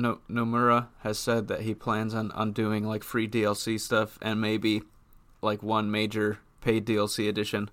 [0.00, 4.40] no, Nomura has said that he plans on, on doing like free DLC stuff and
[4.40, 4.82] maybe
[5.42, 7.70] like one major paid DLC edition.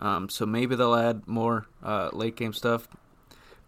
[0.00, 2.88] Um, so maybe they'll add more uh, late game stuff.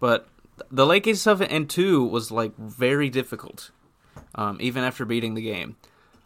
[0.01, 0.29] But
[0.71, 3.71] the late game stuff in two was like very difficult,
[4.35, 5.77] um, even after beating the game.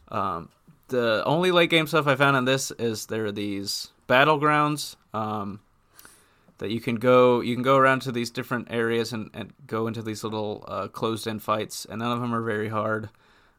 [0.08, 0.50] Um,
[0.88, 5.60] the only late game stuff I found in this is there are these battlegrounds um,
[6.62, 9.88] that you can go you can go around to these different areas and, and go
[9.88, 13.10] into these little uh, closed in fights and none of them are very hard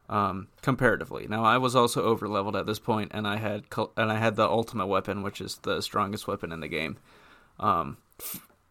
[0.08, 1.26] um, comparatively.
[1.28, 3.64] Now i was also over leveled at this point and i had
[3.98, 6.96] and i had the ultimate weapon which is the strongest weapon in the game.
[7.60, 7.98] Um,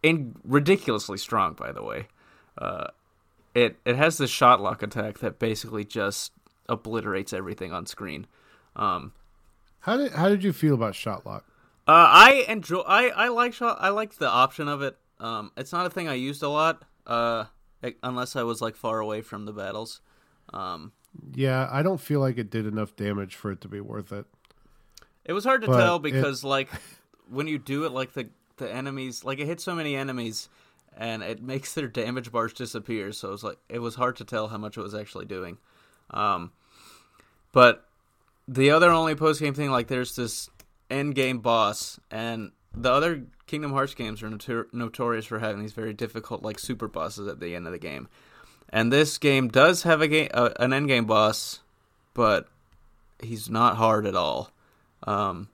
[0.03, 2.07] and ridiculously strong by the way.
[2.57, 2.87] Uh,
[3.53, 6.31] it it has this shot lock attack that basically just
[6.67, 8.25] obliterates everything on screen.
[8.75, 9.13] Um,
[9.81, 11.43] how did how did you feel about Shotlock?
[11.87, 12.79] Uh, I enjoy.
[12.79, 13.77] I I like shot.
[13.79, 14.97] I like the option of it.
[15.19, 16.83] Um, it's not a thing I used a lot.
[17.05, 17.45] Uh,
[18.01, 19.99] unless I was like far away from the battles.
[20.53, 20.93] Um,
[21.33, 24.25] Yeah, I don't feel like it did enough damage for it to be worth it.
[25.25, 26.69] it was hard to But tell it- because like
[27.29, 30.47] when you do it, like the the enemies, like it hits so many enemies,
[30.95, 33.11] and it makes their damage bars disappear.
[33.11, 35.57] So it was like it was hard to tell how much it was actually doing.
[36.11, 36.51] Um,
[37.51, 37.87] but
[38.47, 40.49] the other only post game thing, like there's this
[40.93, 45.73] end game boss, and the other Kingdom Hearts games are notor- notorious for having these
[45.73, 48.07] very difficult, like super bosses at the end of the game.
[48.69, 51.59] And this game does have a game, uh, an end game boss,
[52.13, 52.47] but
[53.21, 54.51] he's not hard at all.
[55.03, 55.49] Um,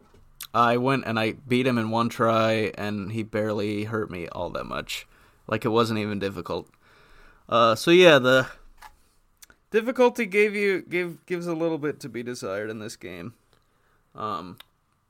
[0.53, 4.49] I went and I beat him in one try, and he barely hurt me all
[4.51, 5.05] that much.
[5.47, 6.69] Like it wasn't even difficult.
[7.47, 8.47] Uh, so yeah, the
[9.71, 13.33] difficulty gave you give gives a little bit to be desired in this game.
[14.15, 14.57] Um,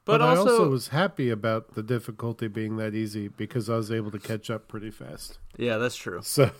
[0.10, 3.76] but, But, I also, also was happy about the difficulty being that easy because I
[3.76, 5.38] was able to catch up pretty fast.
[5.58, 6.22] yeah, that's true.
[6.24, 6.52] So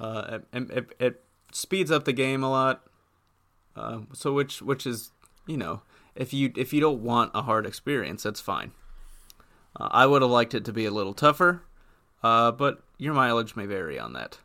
[0.00, 2.84] Uh, and it, it speeds up the game a lot.
[3.76, 5.10] Uh, so which which is
[5.46, 5.82] you know
[6.14, 8.72] if you if you don't want a hard experience, that's fine.
[9.78, 11.62] Uh, I would have liked it to be a little tougher,
[12.22, 14.38] uh, but your mileage may vary on that.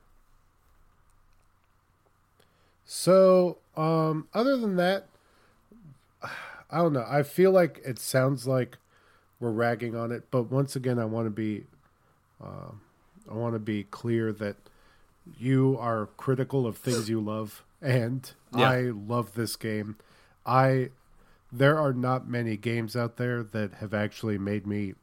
[2.86, 5.08] So, um, other than that,
[6.70, 7.06] I don't know.
[7.08, 8.78] I feel like it sounds like
[9.40, 11.66] we're ragging on it, but once again, I want to be,
[12.44, 12.72] uh,
[13.30, 14.56] I want to be clear that
[15.38, 18.70] you are critical of things you love, and Yeah.
[18.70, 19.98] I love this game.
[20.46, 20.90] I
[21.52, 24.96] there are not many games out there that have actually made me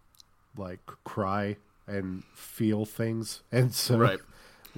[0.57, 4.20] like cry and feel things, and so Right.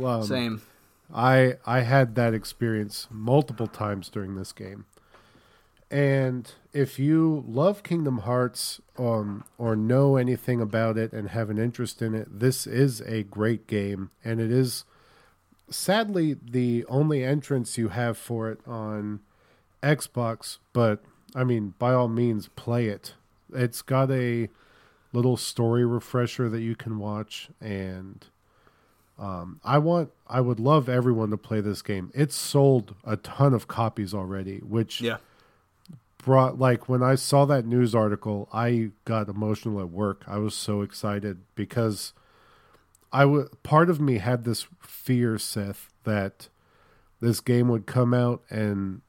[0.02, 0.62] um, Same.
[1.12, 4.86] I I had that experience multiple times during this game.
[5.92, 11.58] And if you love Kingdom Hearts um, or know anything about it and have an
[11.58, 14.10] interest in it, this is a great game.
[14.24, 14.86] And it is
[15.68, 19.20] sadly the only entrance you have for it on
[19.82, 20.56] Xbox.
[20.72, 21.02] But
[21.34, 23.12] I mean, by all means, play it.
[23.52, 24.48] It's got a
[25.12, 27.50] little story refresher that you can watch.
[27.60, 28.24] And
[29.18, 32.10] um, I want, I would love everyone to play this game.
[32.14, 35.18] It's sold a ton of copies already, which Yeah.
[36.22, 40.24] Brought like when I saw that news article, I got emotional at work.
[40.26, 42.12] I was so excited because
[43.12, 46.48] I w- part of me had this fear, Seth, that
[47.20, 49.02] this game would come out and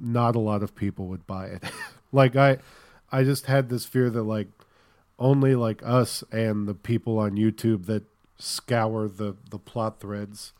[0.00, 1.64] not a lot of people would buy it.
[2.12, 2.58] like I,
[3.10, 4.48] I just had this fear that like
[5.18, 8.04] only like us and the people on YouTube that
[8.38, 10.52] scour the the plot threads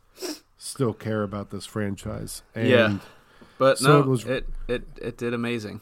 [0.58, 2.42] still care about this franchise.
[2.54, 2.98] And Yeah.
[3.56, 5.80] But So no, it was- it, it it did amazing.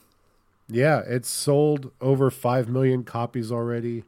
[0.69, 4.05] Yeah, it's sold over five million copies already,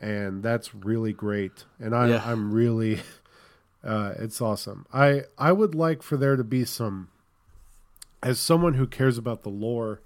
[0.00, 1.64] and that's really great.
[1.78, 2.22] And I, Yeah.
[2.24, 3.00] I'm really,
[3.84, 4.86] uh, it's awesome.
[4.92, 7.08] I I would like for there to be some,
[8.22, 10.00] as someone who cares about the lore,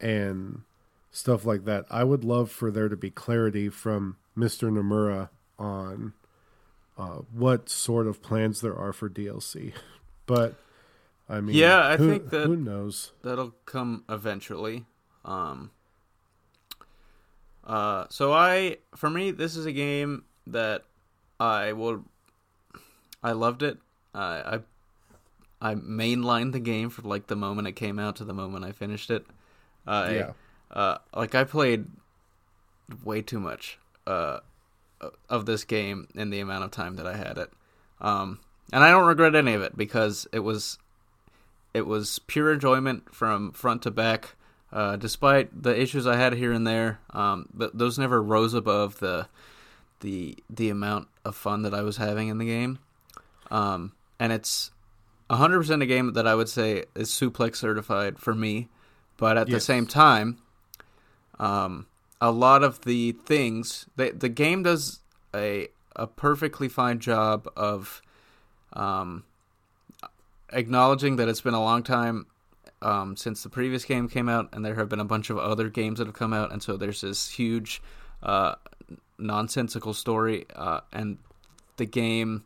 [0.00, 0.62] and
[1.10, 1.86] stuff like that.
[1.90, 6.12] I would love for there to be clarity from Mister Nomura on
[6.98, 9.72] uh, what sort of plans there are for DLC.
[10.26, 10.56] But
[11.28, 13.12] I mean, Yeah, I who- think that- who knows.
[13.22, 14.84] That'll come eventually.
[15.26, 15.70] Um
[17.64, 20.84] uh so I for me this is a game that
[21.40, 22.04] I will
[23.22, 23.78] I loved it.
[24.14, 24.60] I
[25.60, 28.64] I I mainlined the game from like the moment it came out to the moment
[28.64, 29.26] I finished it.
[29.86, 30.32] Uh Yeah.
[30.70, 31.86] uh like I played
[33.04, 34.38] way too much uh
[35.28, 37.50] of this game in the amount of time that I had it.
[38.00, 38.38] Um
[38.72, 40.78] and I don't regret any of it because it was
[41.74, 44.36] it was pure enjoyment from front to back.
[44.76, 48.98] Uh, despite the issues I had here and there, um, th- those never rose above
[48.98, 49.26] the
[50.00, 52.78] the the amount of fun that I was having in the game.
[53.50, 54.72] Um, and it's
[55.30, 58.68] 100% a game that I would say is suplex certified for me,
[59.16, 60.42] but at the same time,
[61.38, 61.86] um,
[62.20, 65.00] a lot of the things the the game does
[65.34, 68.02] a a perfectly fine job of
[68.74, 69.24] um,
[70.52, 72.26] acknowledging that it's been a long time
[72.86, 75.68] um, since the previous game came out, and there have been a bunch of other
[75.68, 77.82] games that have come out, and so there's this huge
[78.22, 78.54] uh,
[79.18, 81.18] nonsensical story, uh, and
[81.78, 82.44] the game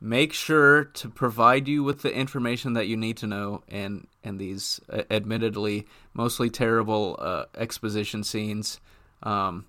[0.00, 4.38] makes sure to provide you with the information that you need to know, and and
[4.38, 8.78] these uh, admittedly mostly terrible uh, exposition scenes.
[9.24, 9.66] Um,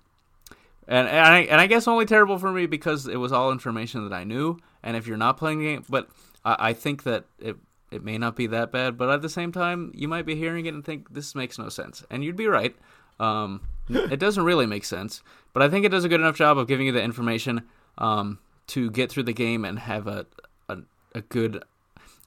[0.86, 4.08] and and I, and I guess only terrible for me because it was all information
[4.08, 4.58] that I knew.
[4.80, 6.08] And if you're not playing the game, but
[6.44, 7.56] I, I think that it
[7.90, 8.96] it may not be that bad.
[8.98, 11.68] But at the same time, you might be hearing it and think this makes no
[11.68, 12.76] sense, and you'd be right.
[13.20, 15.22] Um, it doesn't really make sense,
[15.52, 17.62] but I think it does a good enough job of giving you the information
[17.98, 20.26] um, to get through the game and have a
[20.68, 20.78] a,
[21.14, 21.64] a good,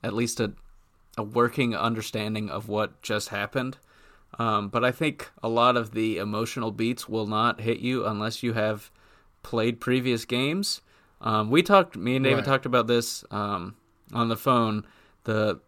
[0.04, 0.54] at least a
[1.18, 3.78] a working understanding of what just happened.
[4.40, 8.42] Um, but I think a lot of the emotional beats will not hit you unless
[8.42, 8.90] you have
[9.44, 10.80] played previous games.
[11.20, 12.46] Um, we talked, me and David Right.
[12.46, 13.76] talked about this um,
[14.14, 14.86] on the phone.
[15.24, 15.60] The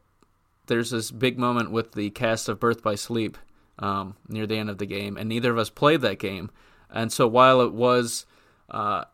[0.67, 3.37] there's this big moment with the cast of Birth by Sleep
[3.79, 6.49] um, near the end of the game, and neither of us played that game.
[6.89, 8.25] And so while it was
[8.69, 9.05] uh,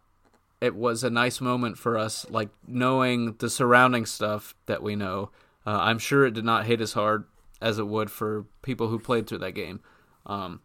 [0.61, 5.31] it was a nice moment for us, like knowing the surrounding stuff that we know.
[5.65, 7.25] Uh, I'm sure it did not hit as hard
[7.61, 9.81] as it would for people who played through that game.
[10.25, 10.61] Um,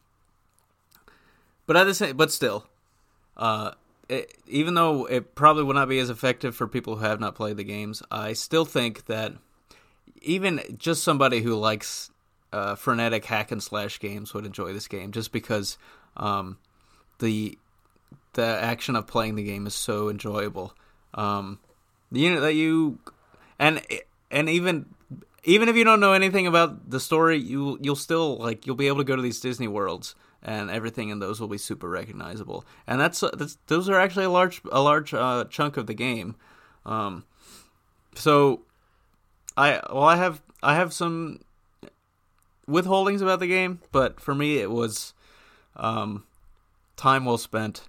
[1.67, 2.67] but at the same, but still,
[3.37, 3.73] uh,
[4.09, 7.35] it, even though it probably would not be as effective for people who have not
[7.35, 9.35] played the games, I still think that
[10.25, 12.11] even just somebody who likes
[12.53, 15.79] uh, frenetic hack and slash games would enjoy this game, just because
[16.17, 16.59] um,
[17.19, 17.59] the
[18.35, 20.75] the action of playing the game is so enjoyable.
[21.15, 21.61] Um,
[22.11, 22.99] you know that you
[23.59, 23.83] and
[24.31, 24.87] and even
[25.45, 28.89] even if you don't know anything about the story, you you'll still like you'll be
[28.89, 30.15] able to go to these Disney worlds
[30.45, 32.65] and everything in those will be super recognizable.
[32.87, 36.37] And that's, that's those are actually a large a large uh, chunk of the game.
[36.85, 37.25] Um,
[38.15, 38.61] so
[39.57, 41.41] I well, I have I have some
[42.69, 45.13] withholdings about the game, but for me, it was
[45.77, 46.25] um,
[46.97, 47.89] time well spent,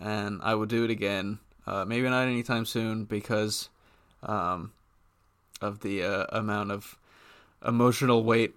[0.00, 1.38] and I would do it again.
[1.66, 3.68] Uh, maybe not anytime soon because
[4.22, 4.72] um,
[5.60, 6.98] of the uh, amount of
[7.64, 8.54] emotional weight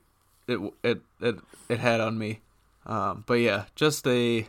[0.48, 1.36] it it it,
[1.70, 2.42] it had on me.
[2.86, 4.48] Um, but yeah, just a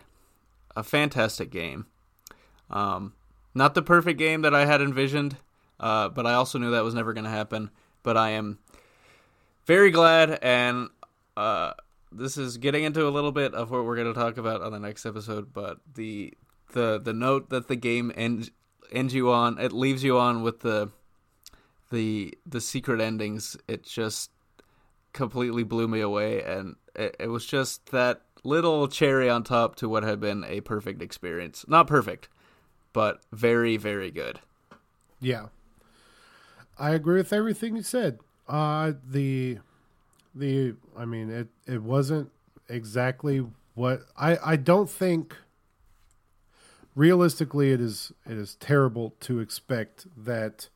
[0.75, 1.87] a fantastic game.
[2.71, 3.15] Um,
[3.55, 5.37] not the perfect game that I had envisioned,
[5.81, 7.71] uh, but I also knew that was never going to happen.
[8.07, 8.61] But I am
[9.65, 10.91] very glad, and
[11.37, 11.73] uh,
[12.13, 14.71] this is getting into a little bit of what we're going to talk about on
[14.71, 15.53] the next episode.
[15.53, 16.33] But the
[16.71, 18.53] the the note that the game ends
[18.93, 20.93] ends you on, it leaves you on with the
[21.91, 23.57] the the secret endings.
[23.67, 24.31] It just
[25.13, 29.89] completely blew me away, and it, it was just that little cherry on top to
[29.89, 31.65] what had been a perfect experience.
[31.67, 32.29] Not perfect,
[32.93, 34.39] but very very good.
[35.19, 35.47] Yeah.
[36.79, 38.19] I agree with everything you said.
[38.49, 39.59] Uh the
[40.35, 42.31] the I mean it it wasn't
[42.69, 45.37] exactly what I I don't think
[46.95, 50.69] realistically it is it is terrible to expect that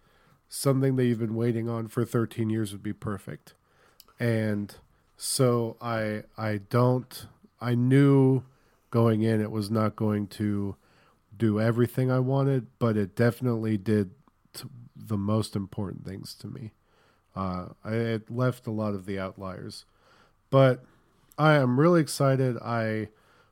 [0.49, 3.55] something that you've been waiting on for 13 years would be perfect.
[4.19, 4.75] And
[5.17, 7.27] so I I don't
[7.61, 8.43] I knew
[8.91, 10.77] going in it was not going to
[11.37, 14.11] do everything I wanted, but it definitely did
[14.97, 16.73] the most important things to me.
[17.35, 19.85] Uh, I it left a lot of the outliers,
[20.51, 20.85] but
[21.39, 22.57] I am really excited.
[22.59, 23.09] I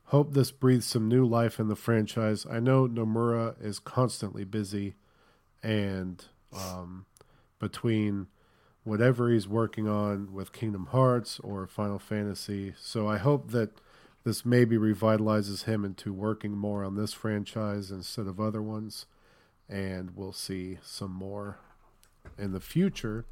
[0.07, 2.46] hope this breathes some new life in the franchise.
[2.51, 4.94] I know Nomura is constantly busy,
[5.62, 7.07] and um,
[7.59, 8.26] between
[8.84, 13.80] whatever he's working on with Kingdom Hearts or Final Fantasy, so I hope that
[14.24, 19.07] this maybe revitalizes him into working more on this franchise instead of other ones,
[19.68, 21.58] and we'll see some more
[22.38, 23.24] in the future.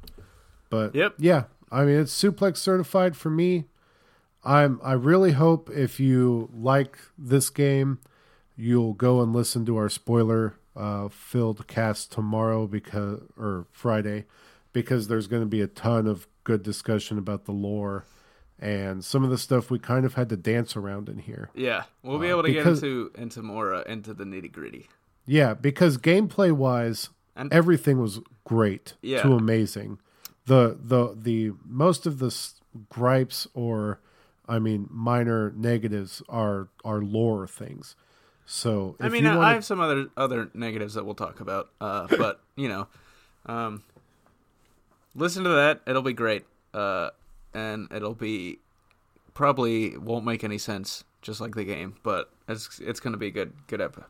[0.69, 1.15] But Yep.
[1.17, 3.65] yeah, I mean it's suplex certified for me.
[4.43, 7.99] I'm I really hope if you like this game,
[8.55, 14.25] you'll go and listen to our spoiler uh, filled cast tomorrow because or Friday
[14.73, 18.05] because there's going to be a ton of good discussion about the lore
[18.59, 21.49] and some of the stuff we kind of had to dance around in here.
[21.55, 24.51] Yeah, we'll be Uh, able to because- get into into more uh, into the nitty
[24.51, 24.87] gritty.
[25.27, 29.21] Yeah, because gameplay wise, And- everything was great Yeah.
[29.21, 29.99] to amazing.
[30.45, 32.33] The the the most of the
[32.89, 33.99] gripes or
[34.47, 37.95] I mean minor negatives are are lore things.
[38.45, 41.41] So I mean, you I, wanna- I have some other other negatives that we'll talk
[41.41, 42.87] about, uh, but you know,
[43.45, 43.83] um,
[45.15, 47.09] listen to that; it'll be great, uh,
[47.53, 48.59] and it'll be
[49.33, 53.31] probably won't make any sense, just like the game, but it's it's gonna be a
[53.31, 54.05] good good episode.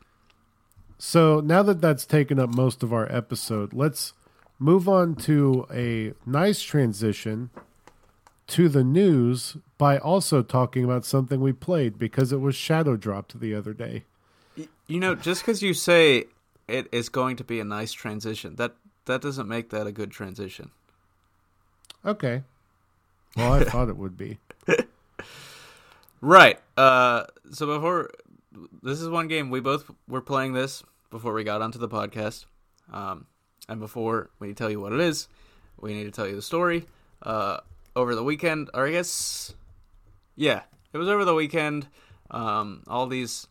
[0.97, 4.13] So now that that's taken up most of our episode, let's
[4.59, 7.49] move on to a nice transition
[8.47, 13.39] to the news by also talking about something we played because it was shadow dropped
[13.39, 14.03] the other day.
[14.87, 16.25] You know, just because you say
[16.67, 18.75] it is going to be a nice transition, that
[19.05, 20.71] that doesn't make that a good transition.
[22.05, 22.43] Okay.
[23.35, 24.39] Well, I thought it would be.
[26.21, 26.59] Right.
[26.75, 28.11] Uh, so before
[28.81, 32.45] this is one game we both were playing this before we got onto the podcast,
[32.91, 33.25] um,
[33.69, 35.27] and before we tell you what it is,
[35.79, 36.85] we need to tell you the story.
[37.21, 37.57] Uh,
[37.95, 39.55] over the weekend, or I guess,
[40.35, 40.61] yeah,
[40.93, 41.87] it was over the weekend.
[42.29, 43.47] Um, all these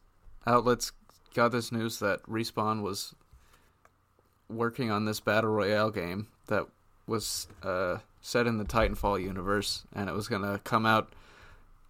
[0.47, 0.93] outlets
[1.35, 3.15] got this news that Respawn was
[4.49, 6.67] working on this battle royale game that
[7.07, 11.13] was uh, set in the Titanfall universe, and it was gonna come out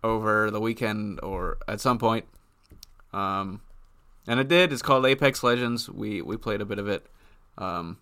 [0.03, 2.25] over the weekend or at some point.
[3.17, 3.62] Um,
[4.27, 4.73] and it did.
[4.73, 5.89] It's called Apex Legends.
[5.89, 7.07] We we played a bit of it.
[7.57, 7.99] Um,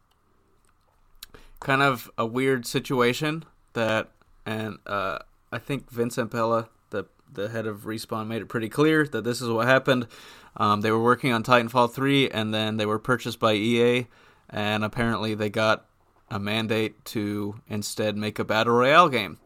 [1.61, 3.45] kind of a weird situation
[3.75, 4.11] that,
[4.45, 5.19] and uh,
[5.53, 9.41] I think Vince Zampella, the the head of Respawn, made it pretty clear that this
[9.41, 10.09] is what happened.
[10.57, 14.07] Um, they were working on Titanfall three, and then they were purchased by EA,
[14.51, 15.85] and apparently they got
[16.29, 19.39] a mandate to instead make a battle royale game.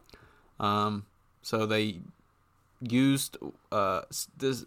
[0.58, 1.04] Um,
[1.42, 2.00] so they
[2.80, 3.36] used
[3.72, 4.02] uh
[4.36, 4.64] this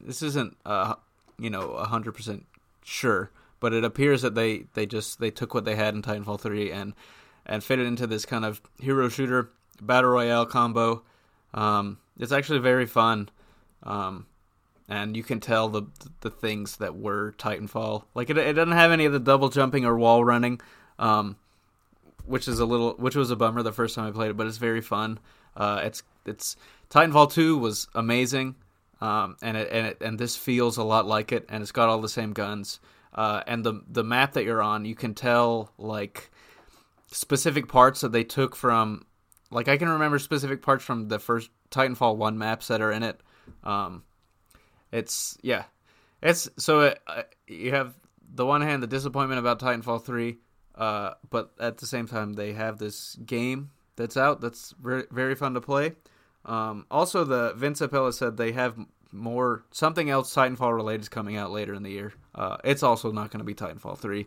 [0.00, 0.94] this isn't uh
[1.38, 2.46] you know hundred percent
[2.84, 3.30] sure
[3.60, 6.70] but it appears that they they just they took what they had in titanfall 3
[6.72, 6.94] and
[7.46, 11.02] and fit it into this kind of hero shooter battle royale combo.
[11.54, 13.28] Um it's actually very fun.
[13.82, 14.26] Um
[14.88, 15.82] and you can tell the
[16.20, 18.04] the things that were titanfall.
[18.14, 20.60] Like it, it doesn't have any of the double jumping or wall running
[20.98, 21.36] um
[22.26, 24.46] which is a little which was a bummer the first time I played it, but
[24.46, 25.18] it's very fun.
[25.56, 26.56] Uh, it's it's
[26.88, 28.54] Titanfall two was amazing,
[29.00, 31.88] um, and it, and it, and this feels a lot like it, and it's got
[31.88, 32.80] all the same guns.
[33.14, 36.30] Uh, and the the map that you're on, you can tell like
[37.10, 39.04] specific parts that they took from
[39.50, 43.02] like I can remember specific parts from the first Titanfall 1 maps that are in
[43.02, 43.20] it.
[43.64, 44.04] Um
[44.92, 45.64] it's yeah.
[46.22, 47.94] It's so it, uh, you have
[48.32, 50.38] the one hand the disappointment about Titanfall 3
[50.76, 55.34] uh but at the same time they have this game that's out that's very, very
[55.34, 55.92] fun to play.
[56.44, 58.76] Um also the Vince Zampella said they have
[59.12, 62.12] more something else Titanfall related is coming out later in the year.
[62.34, 64.26] Uh it's also not going to be Titanfall 3.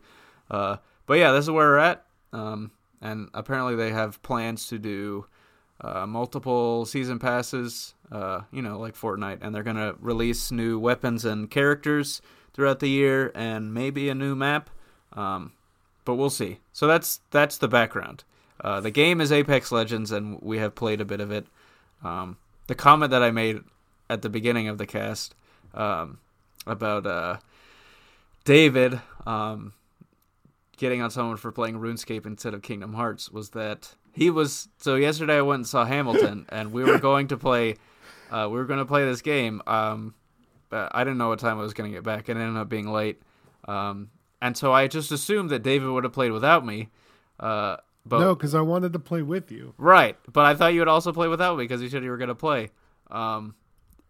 [0.49, 2.05] Uh but yeah, this is where we're at.
[2.31, 5.25] Um, and apparently they have plans to do
[5.81, 11.25] uh, multiple season passes, uh, you know, like Fortnite, and they're gonna release new weapons
[11.25, 12.21] and characters
[12.53, 14.69] throughout the year, and maybe a new map.
[15.11, 15.51] Um,
[16.05, 16.59] but we'll see.
[16.71, 18.23] So that's that's the background.
[18.61, 21.47] Uh, the game is Apex Legends, and we have played a bit of it.
[22.03, 22.37] Um,
[22.67, 23.61] the comment that I made
[24.09, 25.35] at the beginning of the cast
[25.73, 26.19] um,
[26.67, 27.37] about uh,
[28.45, 29.73] David um,
[30.77, 34.95] getting on someone for playing RuneScape instead of Kingdom Hearts was that he was so
[34.95, 37.75] yesterday I went and saw Hamilton and we were going to play
[38.31, 40.13] uh, we were going to play this game um,
[40.73, 42.29] I didn't know what time I was going to get back.
[42.29, 43.21] And it ended up being late.
[43.67, 44.09] Um,
[44.41, 46.89] and so I just assumed that David would have played without me
[47.39, 50.79] uh, but no because I wanted to play with you right but I thought you
[50.81, 52.69] would also play without me because you said you were going to play
[53.11, 53.55] um,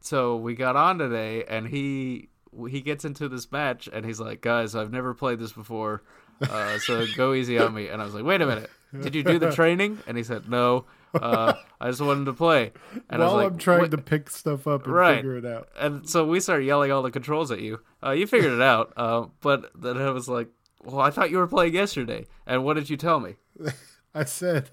[0.02, 2.30] so we got on today and he
[2.70, 6.04] he gets into this match and he's like guys I've never played this before
[6.42, 7.88] uh, so go easy on me.
[7.88, 8.70] And I was like, wait a minute,
[9.00, 10.00] did you do the training?
[10.08, 10.86] And he said, no.
[11.14, 12.74] Uh, I just wanted to play.
[13.10, 15.18] And While I was like, I'm trying "What?" to pick stuff up and Right.
[15.18, 15.70] figure it out.
[15.80, 17.80] And so we started yelling all the controls at you.
[18.04, 18.92] Uh, you figured it out.
[18.98, 20.50] Uh, but then I was like,
[20.84, 22.28] well, I thought you were playing yesterday.
[22.46, 23.36] And what did you tell me?
[24.16, 24.70] I said,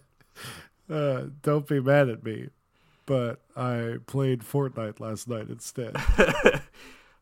[0.90, 2.48] uh, "Don't be mad at me,"
[3.06, 5.96] but I played Fortnite last night instead.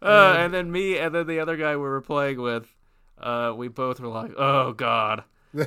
[0.01, 2.67] Uh, and then me and then the other guy we were playing with,
[3.21, 5.25] uh, we both were like, oh, God.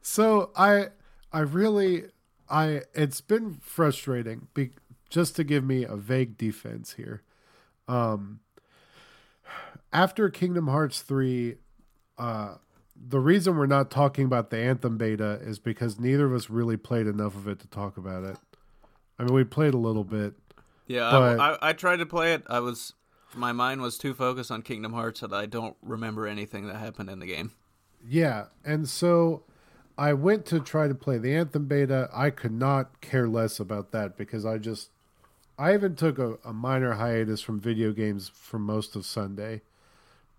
[0.00, 0.88] so I,
[1.32, 2.04] I really,
[2.48, 4.48] I it's been frustrating.
[4.54, 4.70] Be,
[5.10, 7.22] just to give me a vague defense here,
[7.86, 8.40] um,
[9.92, 11.56] after Kingdom Hearts three,
[12.18, 12.56] uh,
[13.08, 16.76] the reason we're not talking about the Anthem beta is because neither of us really
[16.76, 18.36] played enough of it to talk about it.
[19.18, 20.34] I mean, we played a little bit.
[20.86, 22.42] Yeah, But- I, I, I tried to play it.
[22.48, 22.94] I was
[23.34, 27.10] my mind was too focused on Kingdom Hearts that I don't remember anything that happened
[27.10, 27.52] in the game.
[28.06, 29.42] Yeah, and so
[29.98, 32.08] I went to try to play the Anthem beta.
[32.12, 34.90] I could not care less about that because I just
[35.58, 39.62] I even took a, a minor hiatus from video games for most of Sunday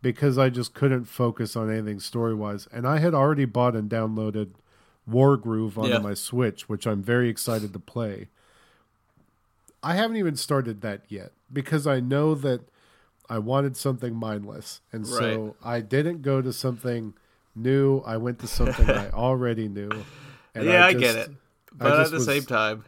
[0.02, 2.68] because I just couldn't focus on anything story wise.
[2.72, 4.52] And I had already bought and downloaded
[5.10, 6.00] Wargroove onto Yeah.
[6.00, 8.28] my Switch, which I'm very excited to play.
[9.82, 12.62] I haven't even started that yet because I know that
[13.30, 14.82] I wanted something mindless.
[14.92, 17.14] And so I didn't go to something
[17.56, 18.00] new.
[18.06, 19.90] I went to something I already knew.
[20.56, 21.30] Yeah, I, just- get it,
[21.74, 22.86] but at the same time,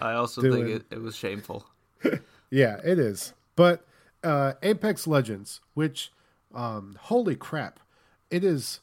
[0.00, 1.66] I also doing- think it, it was shameful.
[2.54, 3.32] Yeah, it is.
[3.56, 3.86] But
[4.22, 6.12] uh, Apex Legends, which,
[6.54, 7.80] um, holy crap,
[8.30, 8.80] it is.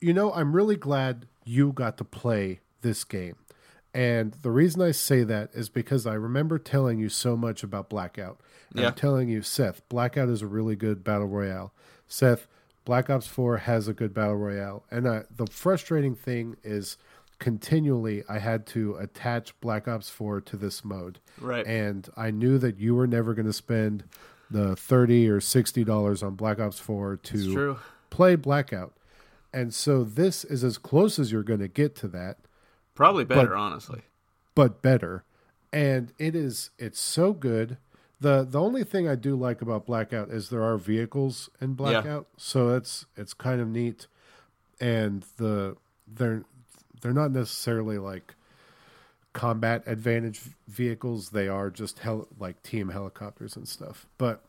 [0.00, 3.36] You know, I'm really glad you got to play this game.
[3.94, 7.88] And the reason I say that is because I remember telling you so much about
[7.88, 8.38] Blackout.
[8.70, 8.88] And Yeah.
[8.88, 11.72] I'm telling you, Seth, Blackout is a really good battle royale.
[12.06, 12.46] Seth,
[12.84, 14.84] Black Ops 4 has a good battle royale.
[14.90, 16.96] And uh, the frustrating thing is
[17.38, 21.66] continually I had to attach Black Ops 4 to this mode Right.
[21.66, 24.04] and I knew that you were never going to spend
[24.50, 27.76] the thirty or sixty dollars on Black Ops Four to
[28.10, 28.94] play Blackout,
[29.52, 32.38] and so this is as close as you're going to get to that,
[32.94, 34.02] Probably better, but- honestly.
[34.54, 35.24] but better.
[35.72, 37.76] And it is it's so good.
[38.20, 42.26] the The only thing I do like about Blackout is there are vehicles in Blackout,
[42.38, 44.06] so it's it's kind of neat,
[44.80, 45.76] and the
[46.06, 46.44] they're
[47.02, 48.34] they're not necessarily like
[49.38, 51.30] combat advantage vehicles.
[51.30, 54.04] They are just hel- like team helicopters and stuff.
[54.18, 54.42] But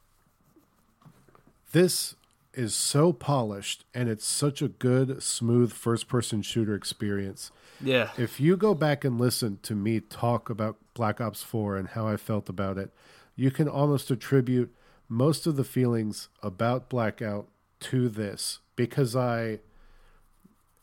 [1.73, 2.15] this
[2.55, 7.51] is so polished and it's such a good, smooth first person shooter experience.
[7.79, 8.09] Yeah.
[8.17, 12.07] If you go back and listen to me talk about Black Ops 4 and how
[12.07, 12.91] I felt about it,
[13.35, 14.73] you can almost attribute
[15.07, 17.47] most of the feelings about Blackout
[17.81, 19.59] to this because I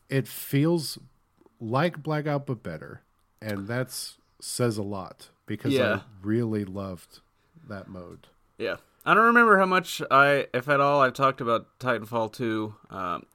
[0.07, 0.97] it feels
[1.59, 3.01] like Blackout but better.
[3.41, 5.95] And that's says a lot because Yeah.
[5.95, 7.19] I really loved
[7.67, 8.27] that mode.
[8.57, 8.77] Yeah.
[9.05, 13.25] I don't remember how much I, if at all, I've talked about Titanfall 2 um,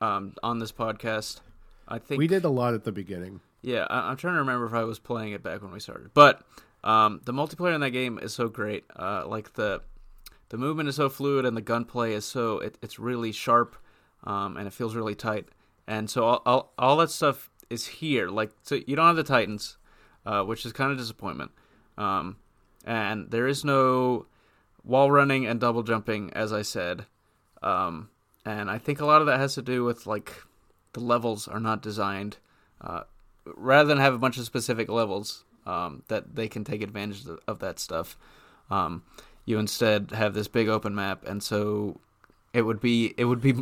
[0.00, 1.40] um, on this podcast.
[1.88, 3.40] I think We did a lot at the beginning.
[3.62, 6.10] Yeah, I, I'm trying to remember if I was playing it back when we started.
[6.14, 6.42] But
[6.84, 8.84] um, the multiplayer in that game is so great.
[8.94, 9.80] Uh, like the
[10.50, 13.74] the movement is so fluid and the gunplay is so it, it's really sharp
[14.24, 15.46] um, and it feels really tight.
[15.86, 18.28] and so all, all all that stuff is here.
[18.28, 19.76] Like so, you don't have the Titans,
[20.26, 21.50] uh, which is kind of disappointment.
[21.96, 22.36] Um,
[22.84, 24.26] and there is no
[24.84, 27.06] wall running and double jumping, as I said.
[27.62, 28.10] Um,
[28.44, 30.32] and I think a lot of that has to do with like
[30.92, 32.36] the levels are not designed.
[32.80, 33.02] Uh,
[33.44, 37.60] rather than have a bunch of specific levels um, that they can take advantage of,
[37.60, 38.16] that stuff,
[38.70, 39.02] um,
[39.44, 42.00] you instead have this big open map, and so
[42.52, 43.54] it would be it would be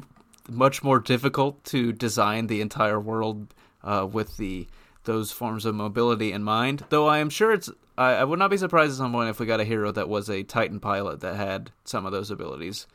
[0.48, 4.68] much more difficult to design the entire world uh, with the
[5.04, 6.84] those forms of mobility in mind.
[6.90, 9.40] Though I am sure it's I, I would not be surprised at some point if
[9.40, 12.86] we got a hero that was a Titan pilot that had some of those abilities.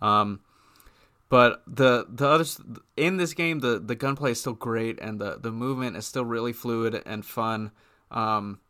[0.00, 0.40] Um,
[1.28, 2.60] but the the others
[2.96, 6.24] in this game, the the gunplay is still great, and the the movement is still
[6.24, 7.70] really fluid and fun.
[8.10, 8.60] Um,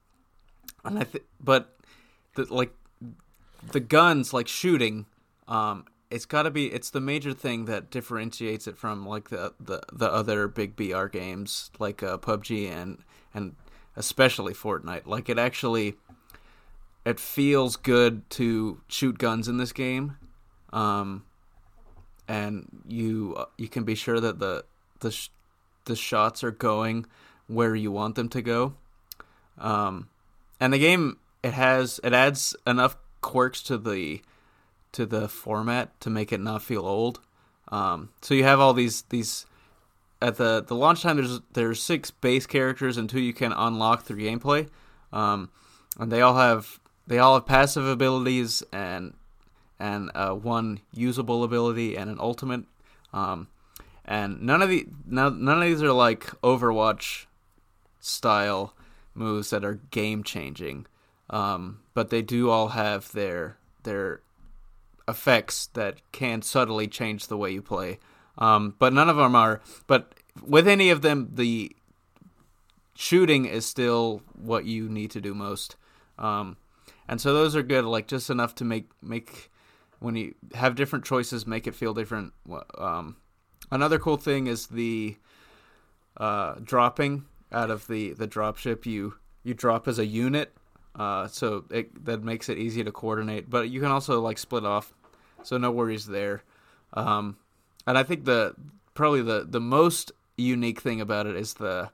[0.85, 1.77] and I think, but
[2.35, 2.73] the like
[3.73, 5.07] the guns, like shooting,
[5.47, 9.53] um, it's got to be it's the major thing that differentiates it from like the
[9.61, 12.99] the, the other big BR games like uh, PUBG and
[13.35, 13.57] and
[13.97, 15.07] especially Fortnite.
[15.07, 15.95] Like it actually
[17.05, 20.17] it feels good to shoot guns in this game.
[20.73, 21.25] Um,
[22.27, 24.65] and you uh, you can be sure that the
[25.01, 25.31] the sh-
[25.85, 27.07] the shots are going
[27.47, 28.75] where you want them to go.
[29.59, 30.09] Um,
[30.61, 34.23] and the game it has it adds enough quirks to the
[34.93, 37.21] to the format to make it not feel old.
[37.71, 39.47] Um, so you have all these these
[40.21, 41.17] at the the launch time.
[41.17, 44.69] There's there's six base characters and two you can unlock through gameplay,
[45.13, 45.51] um,
[45.99, 49.15] and they all have they all have passive abilities and
[49.79, 52.65] and uh, one usable ability and an ultimate.
[53.13, 53.49] Um,
[54.05, 57.27] and none of the none, none of these are like Overwatch
[58.01, 58.75] style
[59.15, 60.87] moves that are game changing.
[61.31, 64.23] Um, but they do all have their their
[65.09, 67.99] effects that can subtly change the way you play.
[68.37, 69.61] Um, but none of them are.
[69.89, 70.15] But
[70.47, 71.75] with any of them, the
[72.95, 75.77] shooting is still what you need to do most.
[76.19, 76.57] Um,
[77.09, 79.51] and so those are good, like just enough to make make
[80.01, 82.33] when you have different choices, make it feel different.
[82.77, 83.17] Um,
[83.71, 85.17] another cool thing is the
[86.17, 88.85] uh, dropping out of the the dropship.
[88.85, 90.53] You you drop as a unit,
[90.95, 93.49] uh, so it, that makes it easy to coordinate.
[93.49, 94.93] But you can also like split off,
[95.43, 96.43] so no worries there.
[96.95, 97.37] Um,
[97.87, 98.55] and I think the
[98.95, 101.91] probably the the most unique thing about it is the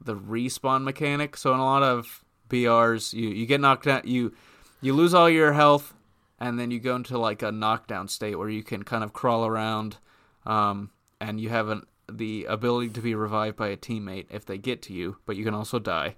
[0.00, 1.36] the respawn mechanic.
[1.36, 4.34] So in a lot of BRs, you you get knocked out, you
[4.80, 5.94] you lose all your health
[6.40, 9.44] and then you go into like a knockdown state where you can kind of crawl
[9.44, 9.98] around,
[10.46, 14.56] um, and you have an, the ability to be revived by a teammate if they
[14.56, 16.16] get to you, but you can also die.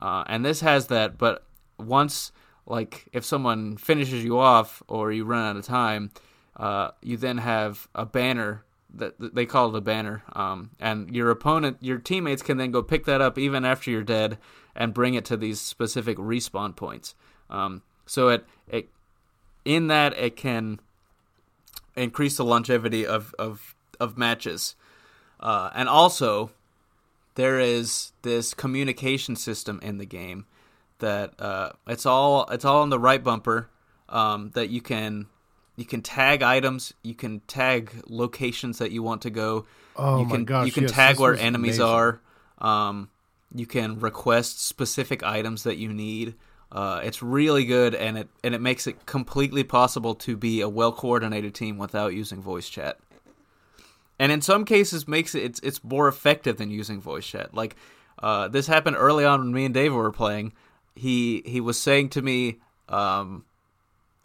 [0.00, 1.44] Uh, and this has that, but
[1.78, 2.32] once
[2.66, 6.10] like if someone finishes you off or you run out of time,
[6.56, 11.30] uh, you then have a banner that they call it a banner, um, and your
[11.30, 14.38] opponent, your teammates can then go pick that up even after you're dead
[14.76, 17.14] and bring it to these specific respawn points.
[17.48, 18.88] Um, so it it
[19.64, 20.80] in that it can
[21.96, 24.74] increase the longevity of of of matches,
[25.40, 26.50] uh, and also
[27.34, 30.44] there is this communication system in the game
[31.02, 33.68] that uh, it's all it's all on the right bumper
[34.08, 35.26] um, that you can
[35.76, 39.66] you can tag items, you can tag locations that you want to go.
[39.96, 40.66] Oh you my can gosh!
[40.66, 41.84] you can yes, tag where enemies amazing.
[41.86, 42.20] are.
[42.58, 43.10] Um,
[43.54, 46.34] you can request specific items that you need.
[46.70, 50.68] Uh, it's really good, and it and it makes it completely possible to be a
[50.68, 52.98] well coordinated team without using voice chat.
[54.18, 57.54] And in some cases, makes it it's it's more effective than using voice chat.
[57.54, 57.76] Like
[58.22, 60.52] uh, this happened early on when me and Dave were playing.
[60.94, 63.44] He he was saying to me, um,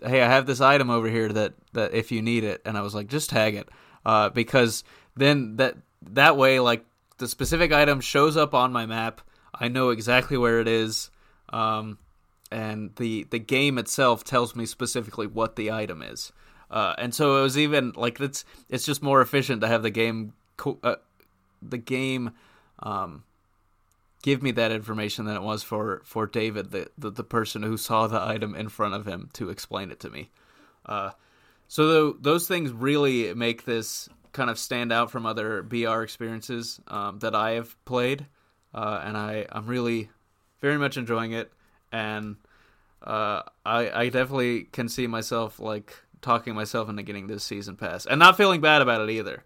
[0.04, 2.82] "Hey, I have this item over here that that if you need it," and I
[2.82, 3.70] was like, "Just tag it,"
[4.06, 4.84] uh, because
[5.16, 5.78] then that
[6.12, 6.86] that way, like
[7.18, 9.22] the specific item shows up on my map.
[9.54, 11.10] I know exactly where it is.
[11.50, 11.98] Um,
[12.52, 16.32] and the the game itself tells me specifically what the item is.
[16.70, 19.90] Uh, and so it was even like it's it's just more efficient to have the
[19.90, 20.96] game co- uh,
[21.62, 22.32] the game
[22.80, 23.24] um,
[24.22, 27.78] give me that information than it was for for David the, the the person who
[27.78, 30.30] saw the item in front of him to explain it to me.
[30.86, 31.12] Uh,
[31.68, 36.80] so tho- those things really make this kind of stand out from other BR experiences
[36.88, 38.26] um, that I have played,
[38.74, 40.10] uh, and I I'm really
[40.60, 41.52] very much enjoying it
[41.92, 42.38] and
[43.04, 48.06] uh, I I definitely can see myself like talking myself into getting this season pass
[48.06, 49.44] and not feeling bad about it either.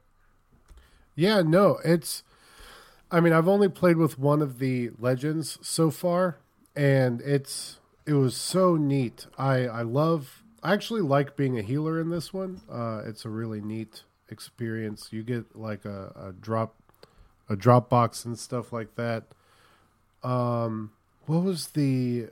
[1.15, 2.23] Yeah, no, it's.
[3.11, 6.37] I mean, I've only played with one of the legends so far,
[6.75, 9.27] and it's it was so neat.
[9.37, 10.43] I I love.
[10.63, 12.61] I actually like being a healer in this one.
[12.71, 15.09] Uh, it's a really neat experience.
[15.11, 16.75] You get like a, a drop
[17.49, 19.23] a Dropbox and stuff like that.
[20.23, 20.91] Um,
[21.25, 22.27] what was the?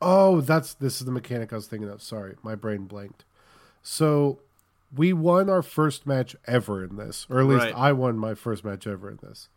[0.00, 2.02] Oh, that's this is the mechanic I was thinking of.
[2.02, 3.24] Sorry, my brain blanked.
[3.82, 4.38] So
[4.94, 7.74] we won our first match ever in this, or at least Right.
[7.74, 9.48] I won my first match ever in this,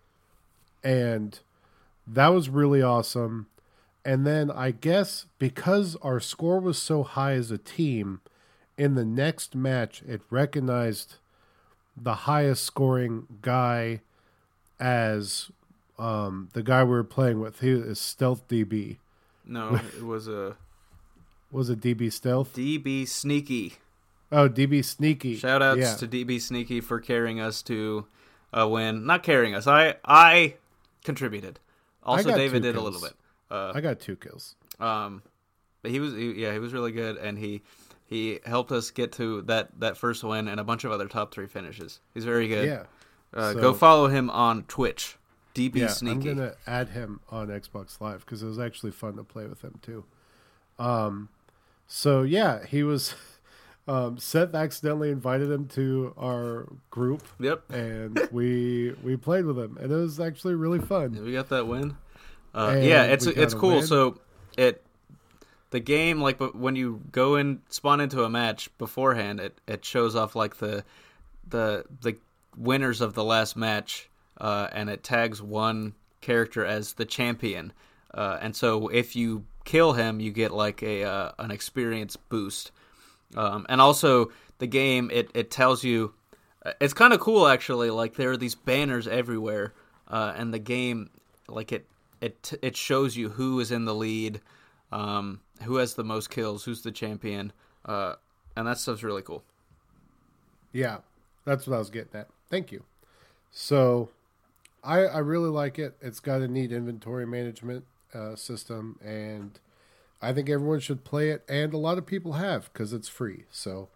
[0.84, 1.40] and
[2.06, 3.48] that was really awesome.
[4.06, 8.22] And then I guess because our score was so high as a team,
[8.78, 11.16] in the next match it recognized
[11.96, 14.02] the highest scoring guy
[14.80, 15.50] as
[15.98, 17.60] um, the guy we were playing with.
[17.60, 18.98] He is Stealth DB.
[19.46, 20.56] No, it was a
[21.52, 22.54] Was it DB Stealth?
[22.54, 23.76] DB Sneaky.
[24.32, 25.38] Oh, DB Sneaky.
[25.38, 25.96] Shout outs yeah.
[25.96, 28.06] to DB Sneaky for carrying us to
[28.54, 29.06] a win.
[29.06, 29.66] Not carrying us.
[29.68, 30.56] I I
[31.08, 31.60] contributed.
[32.04, 33.14] Also, David did a little bit.
[33.50, 34.56] Uh, I got two kills.
[34.80, 35.24] Um,
[35.82, 37.64] but he was he, yeah he was really good, and he
[38.06, 41.34] he helped us get to that that first win and a bunch of other top
[41.34, 42.02] three finishes.
[42.14, 42.68] He's very good.
[42.68, 42.84] Yeah.
[43.34, 45.18] Uh, So- go follow him on Twitch.
[45.56, 46.30] DB yeah, Sneaky.
[46.30, 49.64] I'm gonna add him on Xbox Live because it was actually fun to play with
[49.64, 50.04] him too.
[50.78, 51.30] Um,
[51.88, 53.16] so yeah, he was.
[53.88, 57.72] Um, Seth accidentally invited him to our group, Yep.
[57.72, 61.24] and we we played with him, and it was actually really fun.
[61.24, 61.96] We got that win.
[62.54, 63.78] Uh, yeah, it's it's cool.
[63.78, 63.88] win.
[63.88, 64.20] So
[64.58, 64.84] it
[65.70, 69.86] the game like but when you go and spawn into a match beforehand, it it
[69.86, 70.84] shows off like the
[71.48, 72.18] the the
[72.58, 74.10] winners of the last match,
[74.42, 77.72] uh, and it tags one character as the champion.
[78.14, 82.72] Uh, and so if you kill him, you get like a uh, an experience boost.
[83.36, 86.14] Um, and also the game it it tells you
[86.66, 87.90] uh, it's kind of cool actually.
[87.90, 89.74] Like there are these banners everywhere,
[90.08, 91.10] uh, and the game
[91.48, 91.86] like it
[92.22, 94.42] it it shows you who is in the lead,
[94.92, 97.52] um, who has the most kills, who's the champion,
[97.86, 98.16] uh,
[98.56, 99.44] and that stuff's really cool.
[100.72, 101.00] Yeah,
[101.46, 102.28] that's what I was getting at.
[102.50, 102.84] Thank you.
[103.52, 104.10] So,
[104.84, 105.96] I I really like it.
[106.02, 109.60] It's got a neat inventory management uh, system, and
[110.22, 111.44] I think everyone should play it.
[111.48, 113.46] And a lot of people have because it's free.
[113.52, 113.90] So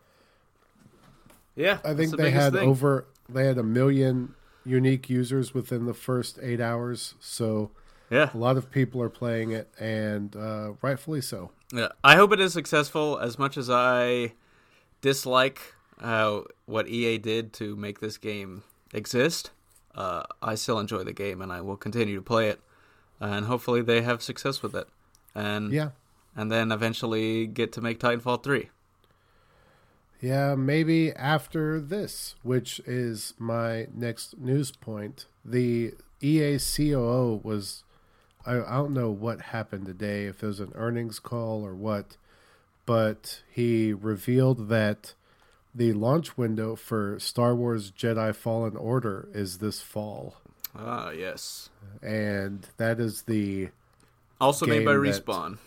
[1.55, 2.67] Yeah, I think the they had thing.
[2.67, 7.15] over they had a million unique users within the first eight hours.
[7.19, 7.71] So
[8.09, 11.51] Yeah, a lot of people are playing it, and uh, rightfully so.
[11.73, 13.17] Yeah, I hope it is successful.
[13.17, 14.33] As much as I
[15.01, 18.63] dislike uh, what EA did to make this game
[18.93, 19.51] exist,
[19.95, 22.59] uh, I still enjoy the game and I will continue to play it.
[23.19, 24.87] And hopefully they have success with it,
[25.35, 25.89] and Yeah,
[26.35, 28.69] and then eventually get to make Titanfall three.
[30.21, 35.25] Yeah, maybe after this, which is my next news point.
[35.43, 37.83] The EA COO was,
[38.45, 42.17] I, I don't know what happened today, if it was an earnings call or what,
[42.85, 45.15] but he revealed that
[45.73, 50.35] the launch window for Star Wars Jedi Fallen Order is this fall.
[50.77, 51.69] Ah, yes.
[52.03, 53.69] And that is the,
[54.39, 55.57] Also made by Game that- Respawn.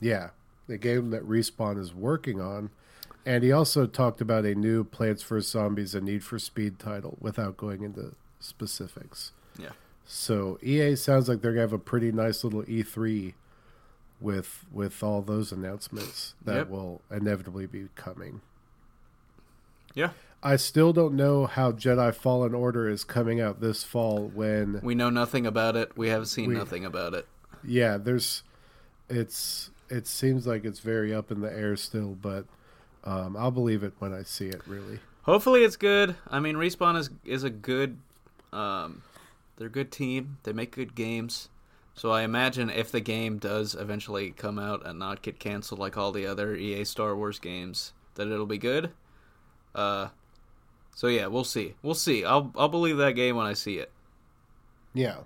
[0.00, 0.30] Yeah,
[0.66, 2.70] the game that Respawn is working on.
[3.26, 5.50] And he also talked about a new Plants vs.
[5.50, 9.32] Zombies and Need for Speed title without going into specifics.
[9.58, 9.70] Yeah.
[10.04, 13.32] So EA sounds like they're gonna have a pretty nice little E3
[14.20, 16.68] with with all those announcements that Yep.
[16.68, 18.42] will inevitably be coming.
[19.94, 20.10] Yeah.
[20.42, 24.94] I still don't know how Jedi Fallen Order is coming out this fall when We
[24.94, 25.96] know nothing about it.
[25.96, 27.26] We have seen We- nothing about it.
[27.62, 28.42] yeah, there's
[29.08, 32.46] it's it seems like it's very up in the air still, but
[33.04, 35.00] um, I'll believe it when I see it really.
[35.22, 36.16] Hopefully it's good.
[36.28, 37.98] I mean, Respawn is is a good,
[38.52, 39.02] um,
[39.56, 40.38] they're a good team.
[40.42, 41.48] They make good games.
[41.94, 45.96] So I imagine if the game does eventually come out and not get canceled like
[45.96, 48.90] all the other EA Star Wars games, that it'll be good.
[49.74, 50.08] Uh,
[50.94, 51.74] so yeah, we'll see.
[51.82, 52.24] We'll see.
[52.24, 53.90] I'll I'll believe that game when I see it.
[54.92, 55.18] Yeah.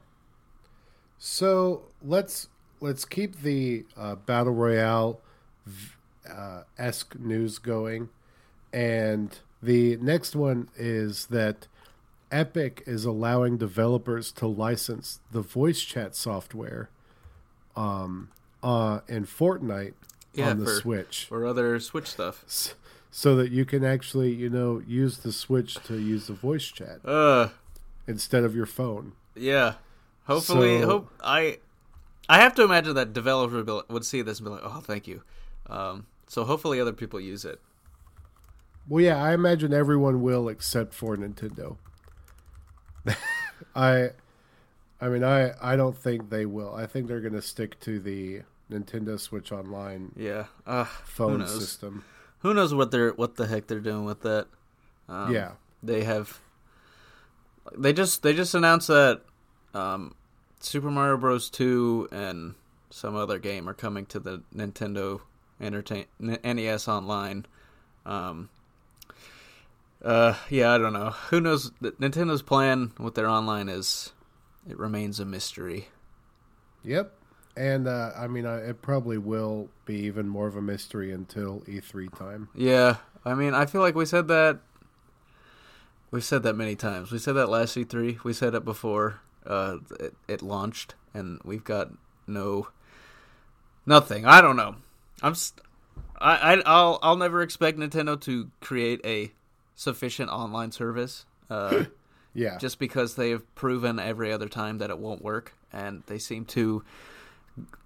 [1.18, 2.48] So let's
[2.80, 5.20] let's keep the uh, battle royale
[6.30, 8.08] uh, esque news going,
[8.72, 11.66] and the next one is that
[12.30, 16.90] Epic is allowing developers to license the voice chat software,
[17.76, 18.28] um,
[18.62, 19.94] uh, in Fortnite
[20.34, 22.74] Yeah, on the for- Switch, Or other Switch stuff.
[23.10, 27.00] So that you can actually you know use the Switch to use the voice chat
[27.04, 27.48] Uh,
[28.06, 29.12] instead of your phone.
[29.34, 29.74] yeah.
[30.26, 31.58] Hopefully, So- hope I.
[32.28, 35.06] I have to imagine that developers will- would see this and be like, "Oh, thank
[35.08, 35.22] you."
[35.66, 37.60] Um, so hopefully, other people use it.
[38.88, 41.76] Well, yeah, I imagine everyone will except for Nintendo.
[43.74, 44.10] I,
[45.00, 46.74] I mean, I I don't think they will.
[46.74, 50.46] I think they're going to stick to the Nintendo Switch Online Yeah.
[50.66, 51.58] Uh, phone knows?
[51.58, 52.04] system.
[52.40, 54.46] who knows what they're what the heck they're doing with that?
[55.08, 55.52] Um, yeah,
[55.82, 56.40] they have.
[57.76, 59.22] They just they just announced that
[59.74, 60.14] um,
[60.60, 61.50] Super Mario Bros.
[61.50, 62.54] Two and
[62.90, 65.20] some other game are coming to the Nintendo
[65.60, 67.46] Entertain NES Online.
[68.06, 68.48] Um,
[70.02, 71.10] uh, yeah, I don't know.
[71.30, 71.70] Who knows?
[71.82, 74.12] Nintendo's plan with their online is
[74.68, 75.88] it remains a mystery.
[76.84, 77.12] Yep,
[77.56, 81.60] and uh, I mean, uh, it probably will be even more of a mystery until
[81.62, 82.48] E3 time.
[82.54, 84.60] Yeah, I mean, I feel like we said that.
[86.10, 87.12] We've said that many times.
[87.12, 88.24] We said that last E3.
[88.24, 91.90] We said it before uh, it, it launched, and we've got
[92.26, 92.68] no
[93.86, 94.24] nothing.
[94.26, 94.76] I don't know.
[95.22, 95.34] I'm.
[95.34, 95.64] St-
[96.20, 99.32] I, I I'll I'll never expect Nintendo to create a
[99.74, 101.24] sufficient online service.
[101.48, 101.84] Uh,
[102.34, 102.58] yeah.
[102.58, 106.44] Just because they have proven every other time that it won't work, and they seem
[106.46, 106.84] to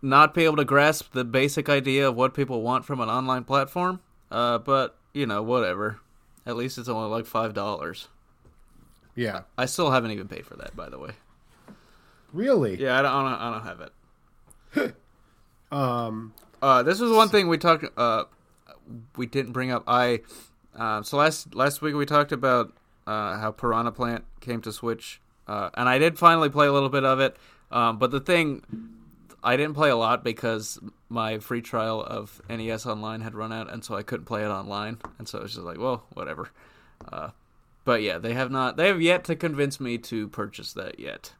[0.02, 3.44] not be able to grasp the basic idea of what people want from an online
[3.44, 4.00] platform.
[4.30, 6.00] Uh, but you know, whatever.
[6.44, 8.08] At least it's only like five dollars.
[9.14, 9.42] Yeah.
[9.58, 11.10] I still haven't even paid for that, by the way.
[12.32, 12.80] Really?
[12.80, 13.12] Yeah, I don't.
[13.12, 14.96] I don't, I don't have it.
[15.72, 16.34] um.
[16.60, 17.84] Uh, this was one thing we talked.
[17.96, 18.24] Uh,
[19.16, 19.84] we didn't bring up.
[19.86, 20.20] I.
[20.74, 22.72] Uh, so last last week we talked about
[23.06, 26.88] uh, how Piranha Plant came to Switch, uh, and I did finally play a little
[26.88, 27.36] bit of it.
[27.70, 28.62] Um, but the thing,
[29.42, 30.78] I didn't play a lot because
[31.08, 34.48] my free trial of NES Online had run out, and so I couldn't play it
[34.48, 34.98] online.
[35.18, 36.50] And so it was just like, well, whatever.
[37.10, 37.30] Uh,
[37.84, 38.76] but yeah, they have not.
[38.76, 41.32] They have yet to convince me to purchase that yet.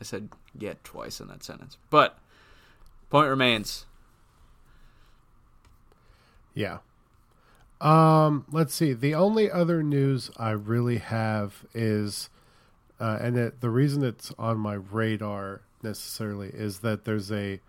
[0.00, 2.18] I said yet twice in that sentence, but
[3.10, 3.86] point remains.
[6.54, 6.78] Yeah.
[7.80, 8.92] Um, let's see.
[8.92, 12.28] The only other news I really have is,
[12.98, 17.60] uh, and it, the reason it's on my radar necessarily is that there's a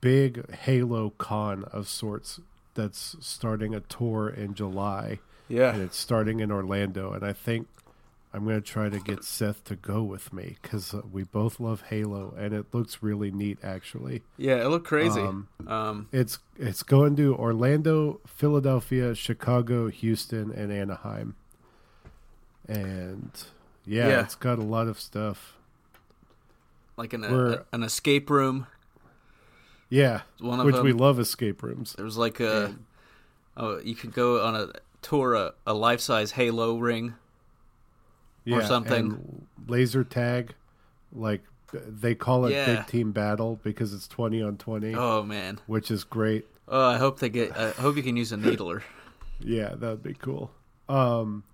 [0.00, 2.40] big Halo con of sorts
[2.74, 5.20] that's starting a tour in July.
[5.48, 5.72] Yeah.
[5.72, 7.12] And it's starting in Orlando.
[7.12, 7.68] And I think
[8.36, 11.58] I'm going to try to get Seth to go with me because uh, we both
[11.58, 14.24] love Halo, and it looks really neat, actually.
[14.36, 15.22] Yeah, it looked crazy.
[15.22, 21.34] Um, um, it's it's going to Orlando, Philadelphia, Chicago, Houston, and Anaheim,
[22.68, 23.30] and
[23.86, 24.20] yeah, yeah.
[24.20, 25.54] it's got a lot of stuff.
[26.98, 28.66] Like an a, an escape room.
[29.88, 31.94] Yeah, one of which them, we love escape rooms.
[31.94, 32.74] There was like a,
[33.56, 37.14] oh, you could go on a tour a, a life size Halo ring
[38.46, 39.46] yeah, or something.
[39.66, 40.54] laser tag,
[41.12, 41.42] like
[41.72, 42.76] they call it yeah.
[42.76, 44.94] big team battle because it's twenty on twenty.
[44.94, 46.46] Oh man, which is great.
[46.68, 47.56] Oh, I hope they get.
[47.56, 48.82] I hope you can use a needler.
[49.40, 50.50] yeah, that would be cool.
[50.88, 51.44] Um,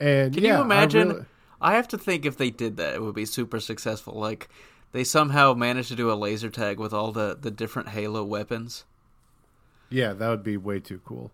[0.00, 1.10] and can yeah, you imagine?
[1.10, 1.26] I, really...
[1.60, 4.14] I have to think if they did that, it would be super successful.
[4.14, 4.48] Like
[4.90, 8.84] they somehow managed to do a laser tag with all the the different Halo weapons.
[9.88, 11.30] Yeah, that would be way too cool.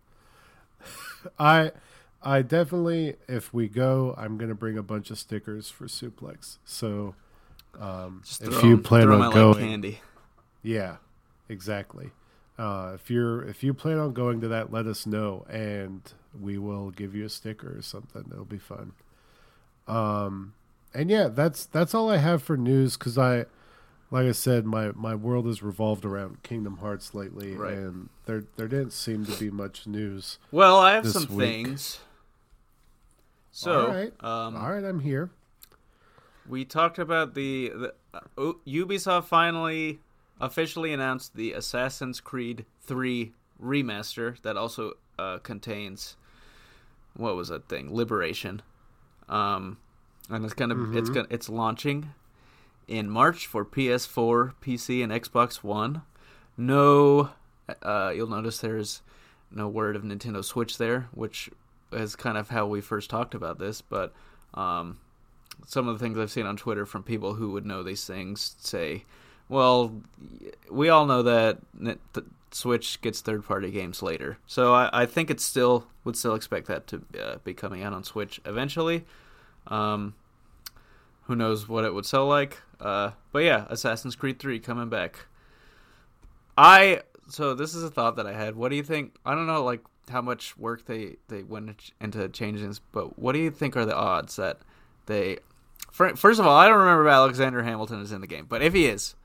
[1.39, 1.73] I
[2.23, 6.59] I definitely, if we go, I'm gonna bring a bunch of stickers for Suplex.
[6.64, 7.14] So,
[7.79, 10.01] um, if you plan on going, like
[10.62, 10.97] yeah,
[11.49, 12.11] exactly.
[12.59, 16.03] Uh, if you're if you plan on going to that, let us know, and
[16.39, 18.25] we will give you a sticker or something.
[18.33, 18.93] It'll be fun.
[19.87, 20.55] Um,
[20.93, 23.47] and yeah, that's that's all I have for news because I,
[24.11, 27.75] like I said, my my world has revolved around Kingdom Hearts lately, right.
[27.75, 30.39] and there there didn't seem to be much news.
[30.51, 31.66] Well, I have some week.
[31.66, 32.01] things.
[33.59, 35.31] So, all right, um, all right, I'm here.
[36.49, 39.99] We talked about the, the uh, Ubisoft finally
[40.41, 46.17] officially announced the Assassin's Creed 3 remaster that also uh, contains
[47.15, 47.93] what was that thing?
[47.93, 48.63] Liberation.
[49.29, 49.79] Um,
[50.31, 50.97] and it's gonna mm-hmm.
[50.97, 52.15] it's gonna it's launching
[52.87, 56.03] in March for PS4, PC, and Xbox One.
[56.57, 57.31] No,
[57.83, 59.03] uh, you'll notice there's
[59.51, 61.51] no word of Nintendo Switch there, which
[61.93, 64.12] is kind of how we first talked about this, but
[64.55, 64.99] um,
[65.66, 68.57] some of the things I've seen on Twitter from people who would know these things
[68.59, 69.05] say,
[69.49, 69.93] well,
[70.70, 71.59] we all know that
[72.51, 74.39] Switch gets third party games later.
[74.47, 77.93] So I, I, think it still would still expect that to uh, be coming out
[77.93, 79.05] on Switch eventually.
[79.66, 80.14] Um,
[81.24, 82.59] who knows what it would sell like?
[82.80, 85.26] Uh, but yeah, Assassin's Creed 3 coming back.
[86.57, 88.57] I so this is a thought that I had.
[88.57, 89.14] What do you think?
[89.24, 93.33] I don't know, like how much work they they went into changing this, but what
[93.33, 94.59] do you think are the odds that
[95.07, 95.39] they?
[95.91, 98.73] First of all, I don't remember if Alexander Hamilton is in the game, but if
[98.73, 99.17] he is,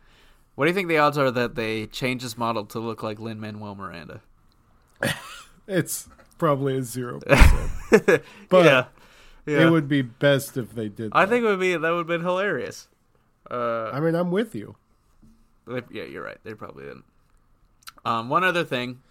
[0.56, 3.20] what do you think the odds are that they change his model to look like
[3.20, 4.22] Lin Manuel Miranda?
[5.68, 8.24] it's probably a zero percent.
[8.50, 8.86] but yeah.
[9.46, 9.68] yeah.
[9.68, 11.12] it would be best if they did.
[11.12, 11.18] That.
[11.18, 12.88] I think it would be that would have been hilarious.
[13.50, 14.76] Uh, I mean, I'm with you.
[15.68, 16.38] yeah, you're right.
[16.44, 17.06] They probably didn't.
[18.06, 19.02] Um, one other thing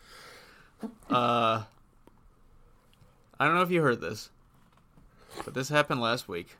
[1.11, 1.63] uh,
[3.39, 4.31] I don't know if you heard this,
[5.45, 6.57] but this happened last week.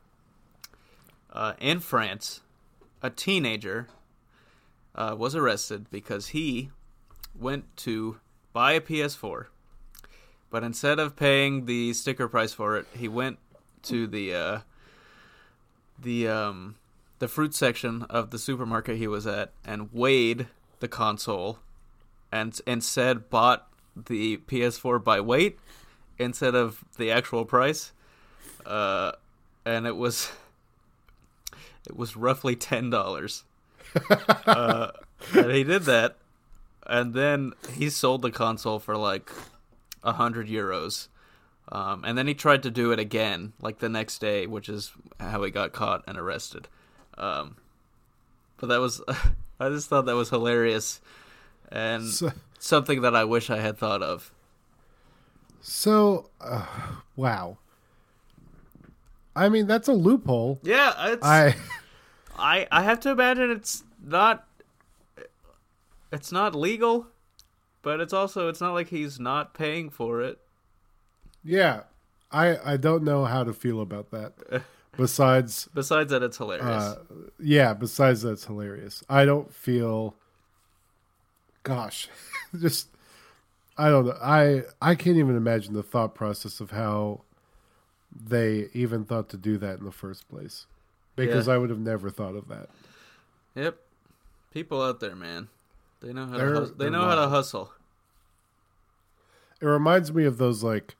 [1.31, 2.41] uh, in France,
[3.01, 3.87] a teenager
[4.95, 6.69] uh, was arrested because he
[7.37, 8.17] went to
[8.53, 9.47] buy a PS4,
[10.51, 13.39] but instead of paying the sticker price for it, he went
[13.83, 14.59] to the uh,
[15.99, 16.75] the um,
[17.19, 20.47] the fruit section of the supermarket he was at and weighed
[20.79, 21.57] the console,
[22.31, 25.59] and instead bought the PS4 by weight
[26.17, 27.91] instead of the actual price.
[28.65, 29.11] Uh,
[29.65, 30.31] and it was
[31.87, 33.43] it was roughly ten dollars.
[34.45, 34.91] uh,
[35.35, 36.17] and he did that,
[36.87, 39.31] and then he sold the console for like
[40.03, 41.07] a hundred euros.
[41.71, 44.91] Um, and then he tried to do it again, like the next day, which is
[45.19, 46.67] how he got caught and arrested.
[47.17, 47.55] Um,
[48.57, 49.01] but that was,
[49.59, 50.99] I just thought that was hilarious,
[51.71, 52.31] and So,
[52.63, 54.31] something that I wish I had thought of.
[55.61, 56.65] so uh,
[57.15, 57.57] wow.
[59.35, 60.59] I mean, that's a loophole.
[60.63, 61.55] Yeah, it's, I
[62.37, 64.47] I I have to imagine it's not
[66.11, 67.07] it's not legal,
[67.81, 70.39] but it's also it's not like he's not paying for it.
[71.43, 71.81] yeah,
[72.31, 74.33] I I don't know how to feel about that.
[74.95, 76.67] Besides, Besides that, it's hilarious.
[76.67, 76.99] uh,
[77.39, 79.03] yeah, besides that's hilarious.
[79.09, 80.15] I don't feel.
[81.63, 82.09] Gosh,
[82.59, 82.87] just
[83.77, 84.17] I don't know.
[84.21, 87.21] I I can't even imagine the thought process of how
[88.13, 90.65] they even thought to do that in the first place,
[91.15, 91.53] because Yeah.
[91.53, 92.69] I would have never thought of that.
[93.55, 93.79] yep,
[94.53, 95.47] people out there, man,
[96.01, 97.71] they know how They're- to hus- they know how to hustle.
[99.61, 100.95] It reminds me of those like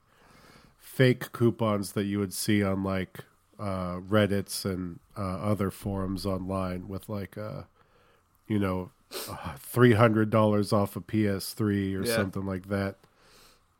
[0.78, 3.18] fake coupons that you would see on like
[3.58, 7.62] uh, Reddit's and uh, other forums online with like uh,
[8.48, 8.90] you know
[9.58, 12.16] three hundred dollars off a PS3 or Yeah.
[12.16, 12.96] something like that.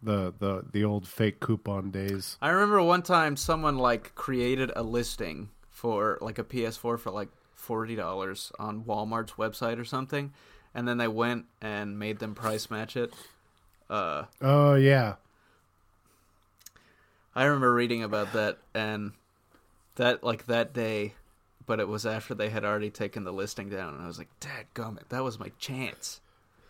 [0.03, 2.37] The the the old fake coupon days.
[2.43, 7.28] I remember one time someone like created a listing for like a PS4 for like
[7.55, 10.32] forty dollars on Walmart's website or something,
[10.74, 13.14] and then they went and made them price match it.
[13.89, 15.14] Uh, Oh yeah,
[17.35, 19.12] I remember reading about that and
[19.97, 21.14] that like that day,
[21.66, 24.28] but it was after they had already taken the listing down, and I was like,
[24.40, 26.20] "Dad, gummit, that was my chance."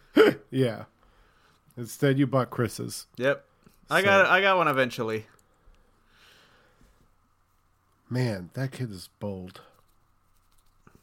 [0.51, 0.85] yeah.
[1.77, 3.07] Instead, you bought Chris's.
[3.17, 3.45] Yep,
[3.91, 5.27] I So- got I got one eventually.
[8.11, 9.61] Man, that kid is bold.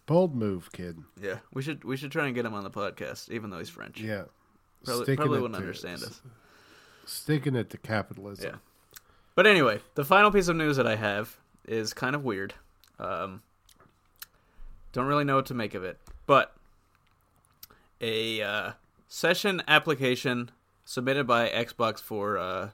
[0.05, 0.97] Bold move, kid.
[1.21, 3.69] Yeah, we should we should try and get him on the podcast, even though he's
[3.69, 3.99] French.
[3.99, 4.23] Yeah.
[4.83, 6.21] probably, Sticking probably wouldn't to- understand us.
[7.05, 8.51] Sticking it to capitalism.
[8.51, 8.55] Yeah.
[9.35, 11.37] But anyway, the final piece of news that I have
[11.67, 12.53] is kind of weird.
[12.99, 13.41] Um,
[14.91, 16.53] don't really know what to make of it, but
[17.99, 18.71] a uh,
[19.07, 20.51] session application
[20.85, 22.69] submitted by Xbox for uh,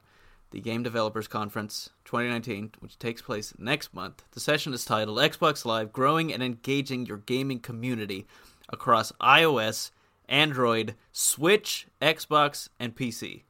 [0.51, 4.23] the Game Developers Conference 2019, which takes place next month.
[4.31, 8.25] The session is titled Xbox Live Growing and Engaging Your Gaming Community
[8.69, 9.91] Across iOS,
[10.27, 13.43] Android, Switch, Xbox, and PC.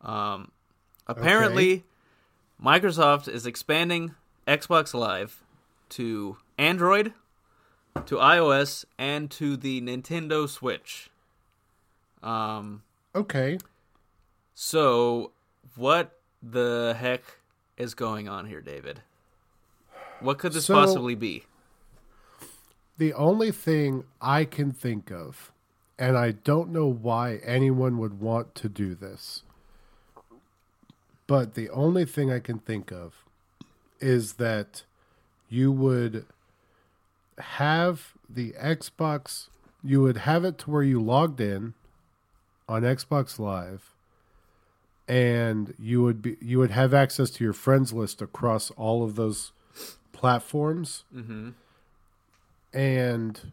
[0.00, 0.50] Um,
[1.06, 1.84] apparently,
[2.62, 4.14] Microsoft is expanding
[4.46, 5.42] Xbox Live
[5.90, 7.12] to Android,
[8.04, 11.10] to iOS, and to the Nintendo Switch.
[12.22, 12.82] Um,
[13.14, 13.58] Okay.
[14.54, 15.32] so
[15.74, 17.22] what the heck
[17.76, 19.02] is going on here, David?
[20.20, 21.44] What could this So- possibly be?
[22.98, 25.52] The only thing I can think of,
[25.98, 29.42] and I don't know why anyone would want to do this,
[31.26, 33.24] but the only thing I can think of
[34.00, 34.84] is that
[35.50, 36.24] you would
[37.38, 39.48] have the Xbox,
[39.82, 41.74] you would have it to where you logged in
[42.68, 43.92] on Xbox Live
[45.08, 49.14] and you would be you would have access to your friends list across all of
[49.14, 49.52] those
[50.12, 51.50] platforms Mm-hmm.
[52.72, 53.52] and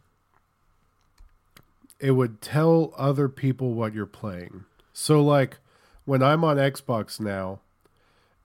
[1.99, 4.65] it would tell other people what you're playing.
[4.93, 5.57] So like
[6.05, 7.59] when I'm on Xbox now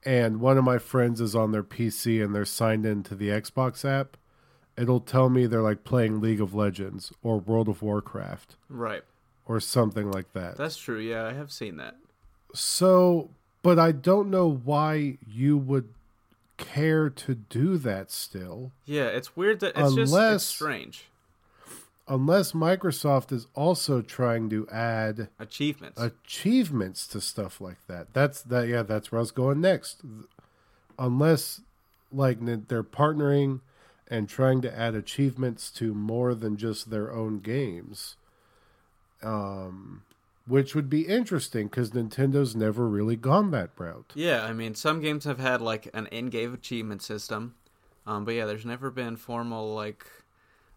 [0.05, 3.83] and one of my friends is on their PC and they're signed into the Xbox
[3.83, 4.15] app,
[4.79, 9.03] it'll tell me they're like playing League of Legends or World of Warcraft Right.
[9.45, 10.55] or something like that.
[10.57, 10.99] That's true.
[10.99, 11.95] Yeah, I have seen that.
[12.53, 13.29] So,
[13.61, 15.89] but I don't know why you would
[16.57, 18.71] care to do that still.
[18.85, 21.05] Yeah, it's weird that it's just it's strange.
[22.07, 26.01] Unless Microsoft is also trying to add Achievements.
[26.01, 28.13] achievements to stuff like that.
[28.13, 28.67] That's that.
[28.67, 30.01] Yeah, that's where I was going next.
[30.97, 31.61] Unless,
[32.11, 33.59] like, they're partnering
[34.09, 38.15] and trying to add achievements to more than just their own games,
[39.21, 40.03] um,
[40.47, 44.11] which would be interesting because Nintendo's never really gone that route.
[44.15, 47.55] Yeah, I mean, some games have had like an in-game achievement system.
[48.07, 50.05] Um, but yeah, there's never been formal like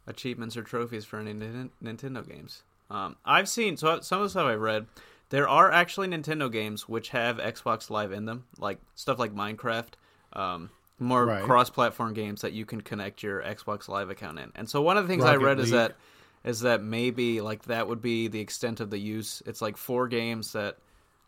[0.07, 2.63] achievements or trophies for any Nin- Nintendo games.
[2.91, 4.87] Um, I've seen so some of the stuff I've read.
[5.31, 9.93] There are actually Nintendo games which have Xbox Live in them, like stuff like Minecraft,
[10.35, 10.69] um,
[11.03, 11.43] more Right.
[11.45, 14.53] cross-platform games that you can connect your Xbox Live account in.
[14.55, 15.97] And so one of the things I Rocket read is that
[16.45, 19.43] is that maybe like that would be the extent of the use.
[19.47, 20.77] It's like four games that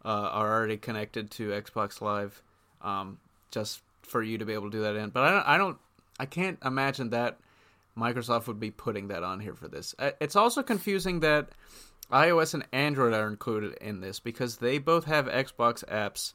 [0.05, 2.43] uh, are already connected to Xbox Live,
[2.83, 3.18] um,
[3.51, 5.11] just for you to be able to do that in.
[5.11, 5.79] But I don't, I don't,
[6.18, 7.39] I can't imagine that
[7.97, 9.95] Microsoft would be putting that on here for this.
[9.99, 11.51] Uh, It's also confusing that
[12.11, 16.35] iOS and Android are included in this because they both have Xbox apps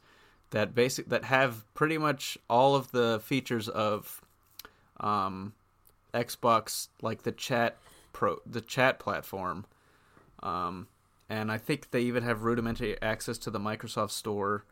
[0.51, 4.21] that basic that have pretty much all of the features of
[4.99, 5.53] um,
[6.13, 7.77] Xbox, like the chat
[8.13, 9.65] pro, the chat platform.
[10.41, 10.87] Um,
[11.29, 14.65] and I think they even have rudimentary access to the Microsoft Store.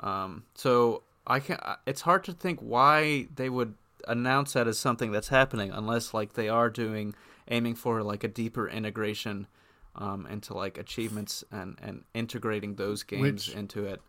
[0.00, 1.58] Um, so I can.
[1.86, 3.74] It's hard to think why they would
[4.08, 7.14] announce that as something that's happening, unless like they are doing
[7.48, 9.46] aiming for like a deeper integration
[9.94, 14.00] um, into like achievements and and integrating those games Which- into it.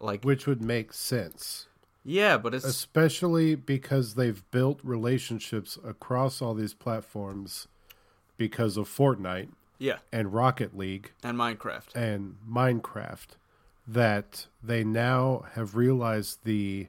[0.00, 1.66] Like which would make sense,
[2.04, 7.66] yeah, but it's especially because they've built relationships across all these platforms
[8.36, 11.94] because of Fortnite yeah, and Rocket League and Minecraft.
[11.94, 13.28] and Minecraft
[13.86, 16.88] that they now have realized the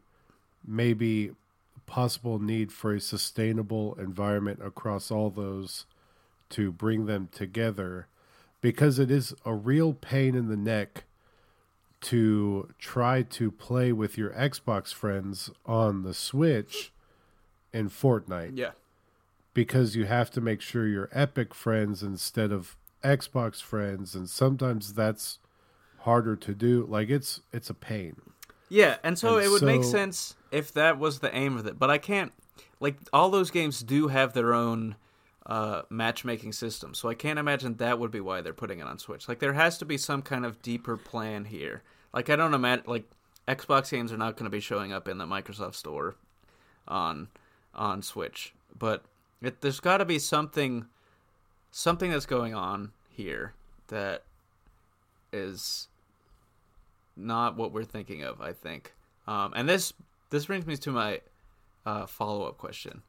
[0.65, 1.31] maybe
[1.85, 5.85] possible need for a sustainable environment across all those
[6.49, 8.07] to bring them together
[8.61, 11.05] because it is a real pain in the neck
[11.99, 16.91] to try to play with your Xbox friends on the Switch
[17.73, 18.71] in Fortnite Yeah,
[19.53, 24.93] because you have to make sure you're Epic friends instead of Xbox friends, and sometimes
[24.93, 25.39] that's
[25.99, 26.85] harder to do.
[26.87, 28.15] Like it's it's a pain.
[28.69, 31.79] Yeah, and so And it would make sense if that was the aim of it.
[31.79, 32.33] But I can't
[32.79, 34.95] like all those games do have their own
[35.47, 38.99] uh, matchmaking system, so I can't imagine that would be why they're putting it on
[38.99, 39.29] Switch.
[39.29, 41.83] Like there has to be some kind of deeper plan here.
[42.13, 43.09] Like I don't imagine like
[43.47, 46.15] Xbox games are not going to be showing up in the Microsoft Store
[46.85, 47.29] on
[47.73, 49.05] on Switch, but
[49.41, 50.85] it, there's got to be something
[51.71, 53.53] something that's going on here
[53.87, 54.23] that
[55.31, 55.87] is
[57.15, 58.41] not what we're thinking of.
[58.41, 58.93] I think,
[59.27, 59.93] um, and this
[60.29, 61.21] this brings me to my
[61.85, 63.01] uh, follow up question: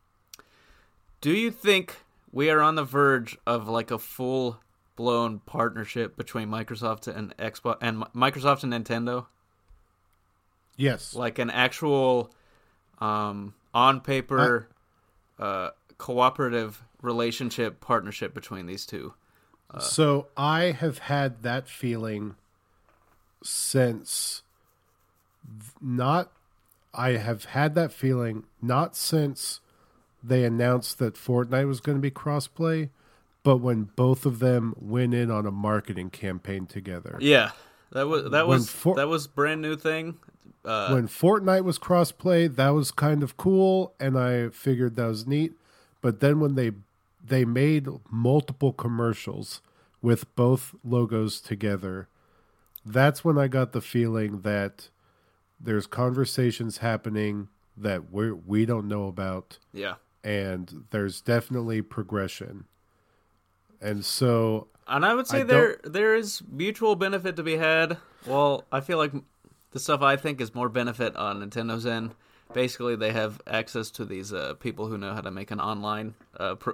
[1.20, 1.97] Do you think
[2.33, 4.61] we are on the verge of like a full
[4.97, 9.26] blown partnership between Microsoft and Xbox and Microsoft and Nintendo?
[10.76, 12.33] Yes, Like an actual
[13.01, 14.68] um, on paper
[15.39, 19.14] uh, cooperative relationship partnership between these two.
[19.79, 22.37] so I have had that feeling
[23.43, 24.43] since
[25.81, 26.33] not.
[26.95, 29.61] I have had that feeling not since
[30.23, 32.91] they announced that Fortnite was going to be crossplay,
[33.43, 37.16] but when both of them went in on a marketing campaign together.
[37.21, 37.53] Yeah,
[37.93, 40.19] that was that was for- that was brand new thing.
[40.64, 45.27] Uh, when Fortnite was crossplay, that was kind of cool, and I figured that was
[45.27, 45.53] neat.
[46.01, 46.73] But then when they
[47.24, 49.61] they made multiple commercials
[50.03, 52.09] with both logos together,
[52.85, 54.89] that's when I got the feeling that
[55.61, 59.95] there's conversations happening that we we don't know about, yeah,
[60.28, 62.66] and there's definitely progression.
[63.80, 67.96] And so and I would say I there there is mutual benefit to be had.
[68.26, 69.12] Well, I feel like
[69.70, 72.14] the stuff I think is more benefit on Nintendo's end.
[72.52, 76.14] Basically, they have access to these uh, people who know how to make an online
[76.38, 76.70] uh, pr-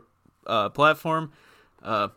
[0.48, 1.30] uh, platform.
[1.80, 2.08] Uh,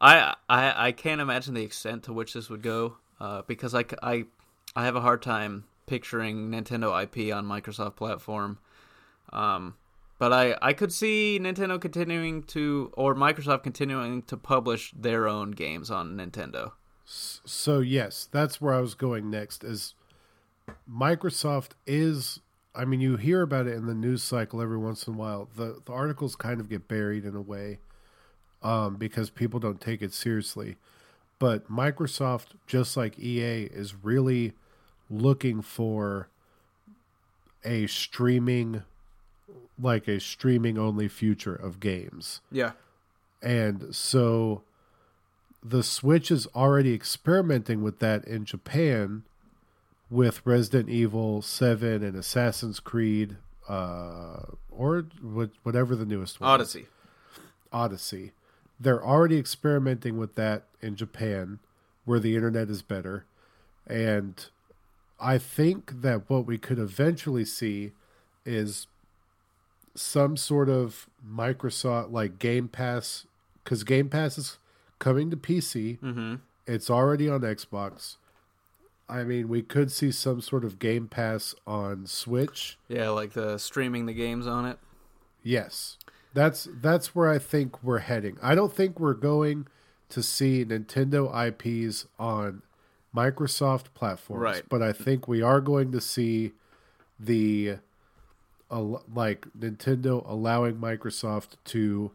[0.00, 2.96] I, I I can't imagine the extent to which this would go
[3.46, 4.24] because uh, because I
[4.74, 8.58] have a hard time picturing Nintendo IP on Microsoft platform.
[9.32, 9.74] Um,
[10.18, 15.52] but I, I could see Nintendo continuing to or Microsoft continuing to publish their own
[15.52, 16.72] games on Nintendo.
[17.04, 19.64] So yes, that's where I was going next.
[19.64, 19.94] Is
[20.90, 22.40] Microsoft is
[22.74, 25.48] I mean you hear about it in the news cycle every once in a while.
[25.56, 27.78] The the articles kind of get buried in a way
[28.62, 30.76] um, because people don't take it seriously.
[31.38, 34.54] But Microsoft, just like EA, is really
[35.08, 36.28] looking for
[37.64, 38.82] a streaming
[39.80, 42.40] like a streaming only future of games.
[42.50, 42.72] Yeah.
[43.42, 44.62] And so
[45.62, 49.24] the Switch is already experimenting with that in Japan
[50.10, 53.36] with Resident Evil 7 and Assassin's Creed
[53.68, 54.40] uh,
[54.70, 55.06] or
[55.62, 56.54] whatever the newest one is.
[56.54, 56.86] Odyssey.
[57.72, 58.32] Odyssey.
[58.80, 61.58] They're already experimenting with that in Japan
[62.04, 63.26] where the internet is better.
[63.86, 64.46] And
[65.20, 67.92] I think that what we could eventually see
[68.46, 68.86] is
[69.98, 73.26] some sort of Microsoft like Game Pass
[73.64, 74.58] because Game Pass is
[74.98, 75.98] coming to PC.
[76.00, 76.34] Mm-hmm.
[76.66, 78.16] It's already on Xbox.
[79.08, 82.76] I mean, we could see some sort of Game Pass on Switch.
[82.88, 84.78] Yeah, like the streaming the games on it.
[85.42, 85.96] Yes.
[86.34, 88.36] That's that's where I think we're heading.
[88.42, 89.66] I don't think we're going
[90.10, 92.62] to see Nintendo IPs on
[93.16, 94.62] Microsoft platforms, Right.
[94.68, 96.52] but I think we are going to see
[97.18, 97.76] the
[98.70, 102.12] like Nintendo allowing Microsoft to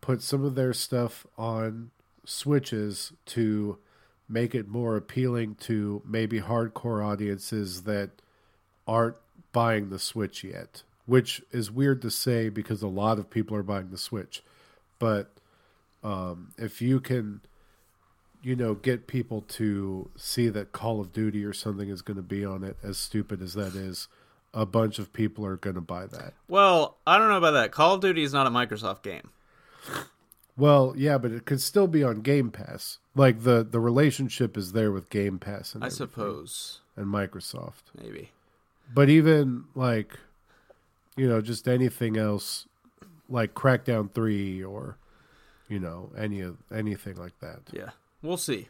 [0.00, 1.90] put some of their stuff on
[2.24, 3.78] Switches to
[4.28, 8.10] make it more appealing to maybe hardcore audiences that
[8.86, 9.16] aren't
[9.52, 13.62] buying the Switch yet, which is weird to say because a lot of people are
[13.62, 14.42] buying the Switch.
[14.98, 15.30] But
[16.04, 17.40] um, if you can,
[18.42, 22.22] you know, get people to see that Call of Duty or something is going to
[22.22, 24.08] be on it, as stupid as that is,
[24.54, 26.34] a bunch of people are going to buy that.
[26.48, 27.72] Well, I don't know about that.
[27.72, 29.30] Call of Duty is not a Microsoft game.
[30.56, 32.98] Well, yeah, but it could still be on Game Pass.
[33.14, 36.80] Like the the relationship is there with Game Pass and I suppose.
[36.96, 37.82] and Microsoft.
[38.00, 38.32] Maybe.
[38.92, 40.18] But even like,
[41.16, 42.66] you know, just anything else,
[43.28, 44.96] like Crackdown Three or,
[45.68, 47.60] you know, any of anything like that.
[47.72, 47.90] Yeah.
[48.22, 48.68] We'll see.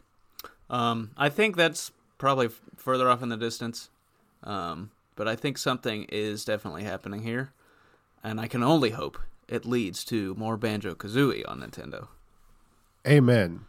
[0.69, 3.89] Um, I think that's probably f- further off in the distance.
[4.43, 7.51] Um, but I think something is definitely happening here.
[8.23, 9.17] And I can only hope
[9.49, 12.07] it leads to more Banjo Kazooie on Nintendo.
[13.05, 13.65] Amen.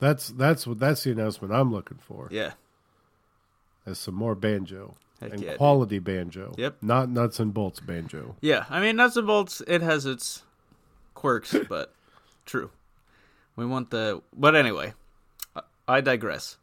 [0.00, 2.28] That's that's what that's the announcement I'm looking for.
[2.30, 2.52] Yeah.
[3.86, 5.58] Is some more banjo Heck and yeah, dude.
[5.58, 6.52] quality banjo.
[6.58, 6.76] Yep.
[6.82, 8.36] Not nuts and bolts banjo.
[8.42, 9.62] Yeah, I mean nuts and bolts.
[9.66, 10.42] It has its
[11.14, 11.94] quirks, but
[12.44, 12.70] true.
[13.56, 14.20] We want the.
[14.36, 14.92] But anyway,
[15.88, 16.58] I digress.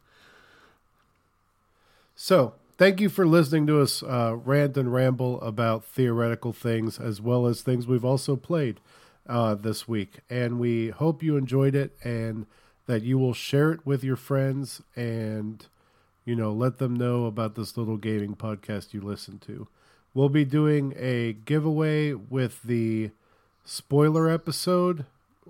[2.14, 7.20] So, thank you for listening to us uh, rant and ramble about theoretical things as
[7.20, 8.80] well as things we've also played
[9.28, 10.20] uh, this week.
[10.30, 12.46] And we hope you enjoyed it and
[12.86, 15.64] that you will share it with your friends and,
[16.24, 19.68] you know, let them know about this little gaming podcast you listen to.
[20.14, 23.10] We'll be doing a giveaway with the
[23.64, 25.06] spoiler episode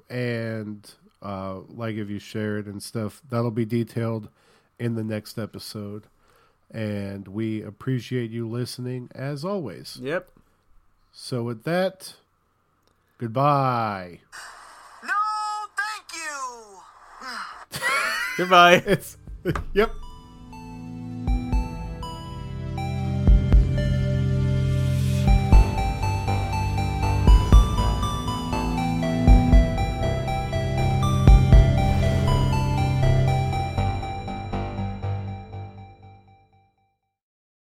[0.08, 0.88] and
[1.22, 4.28] uh, like if you share it and stuff that'll be detailed
[4.78, 6.04] in the next episode
[6.72, 10.28] and we appreciate you listening as always Yep.
[11.12, 12.14] so with that
[13.18, 14.20] goodbye
[15.04, 15.12] No,
[15.76, 17.28] thank you.
[18.38, 18.74] Goodbye.
[18.86, 19.16] it's
[19.74, 19.92] yep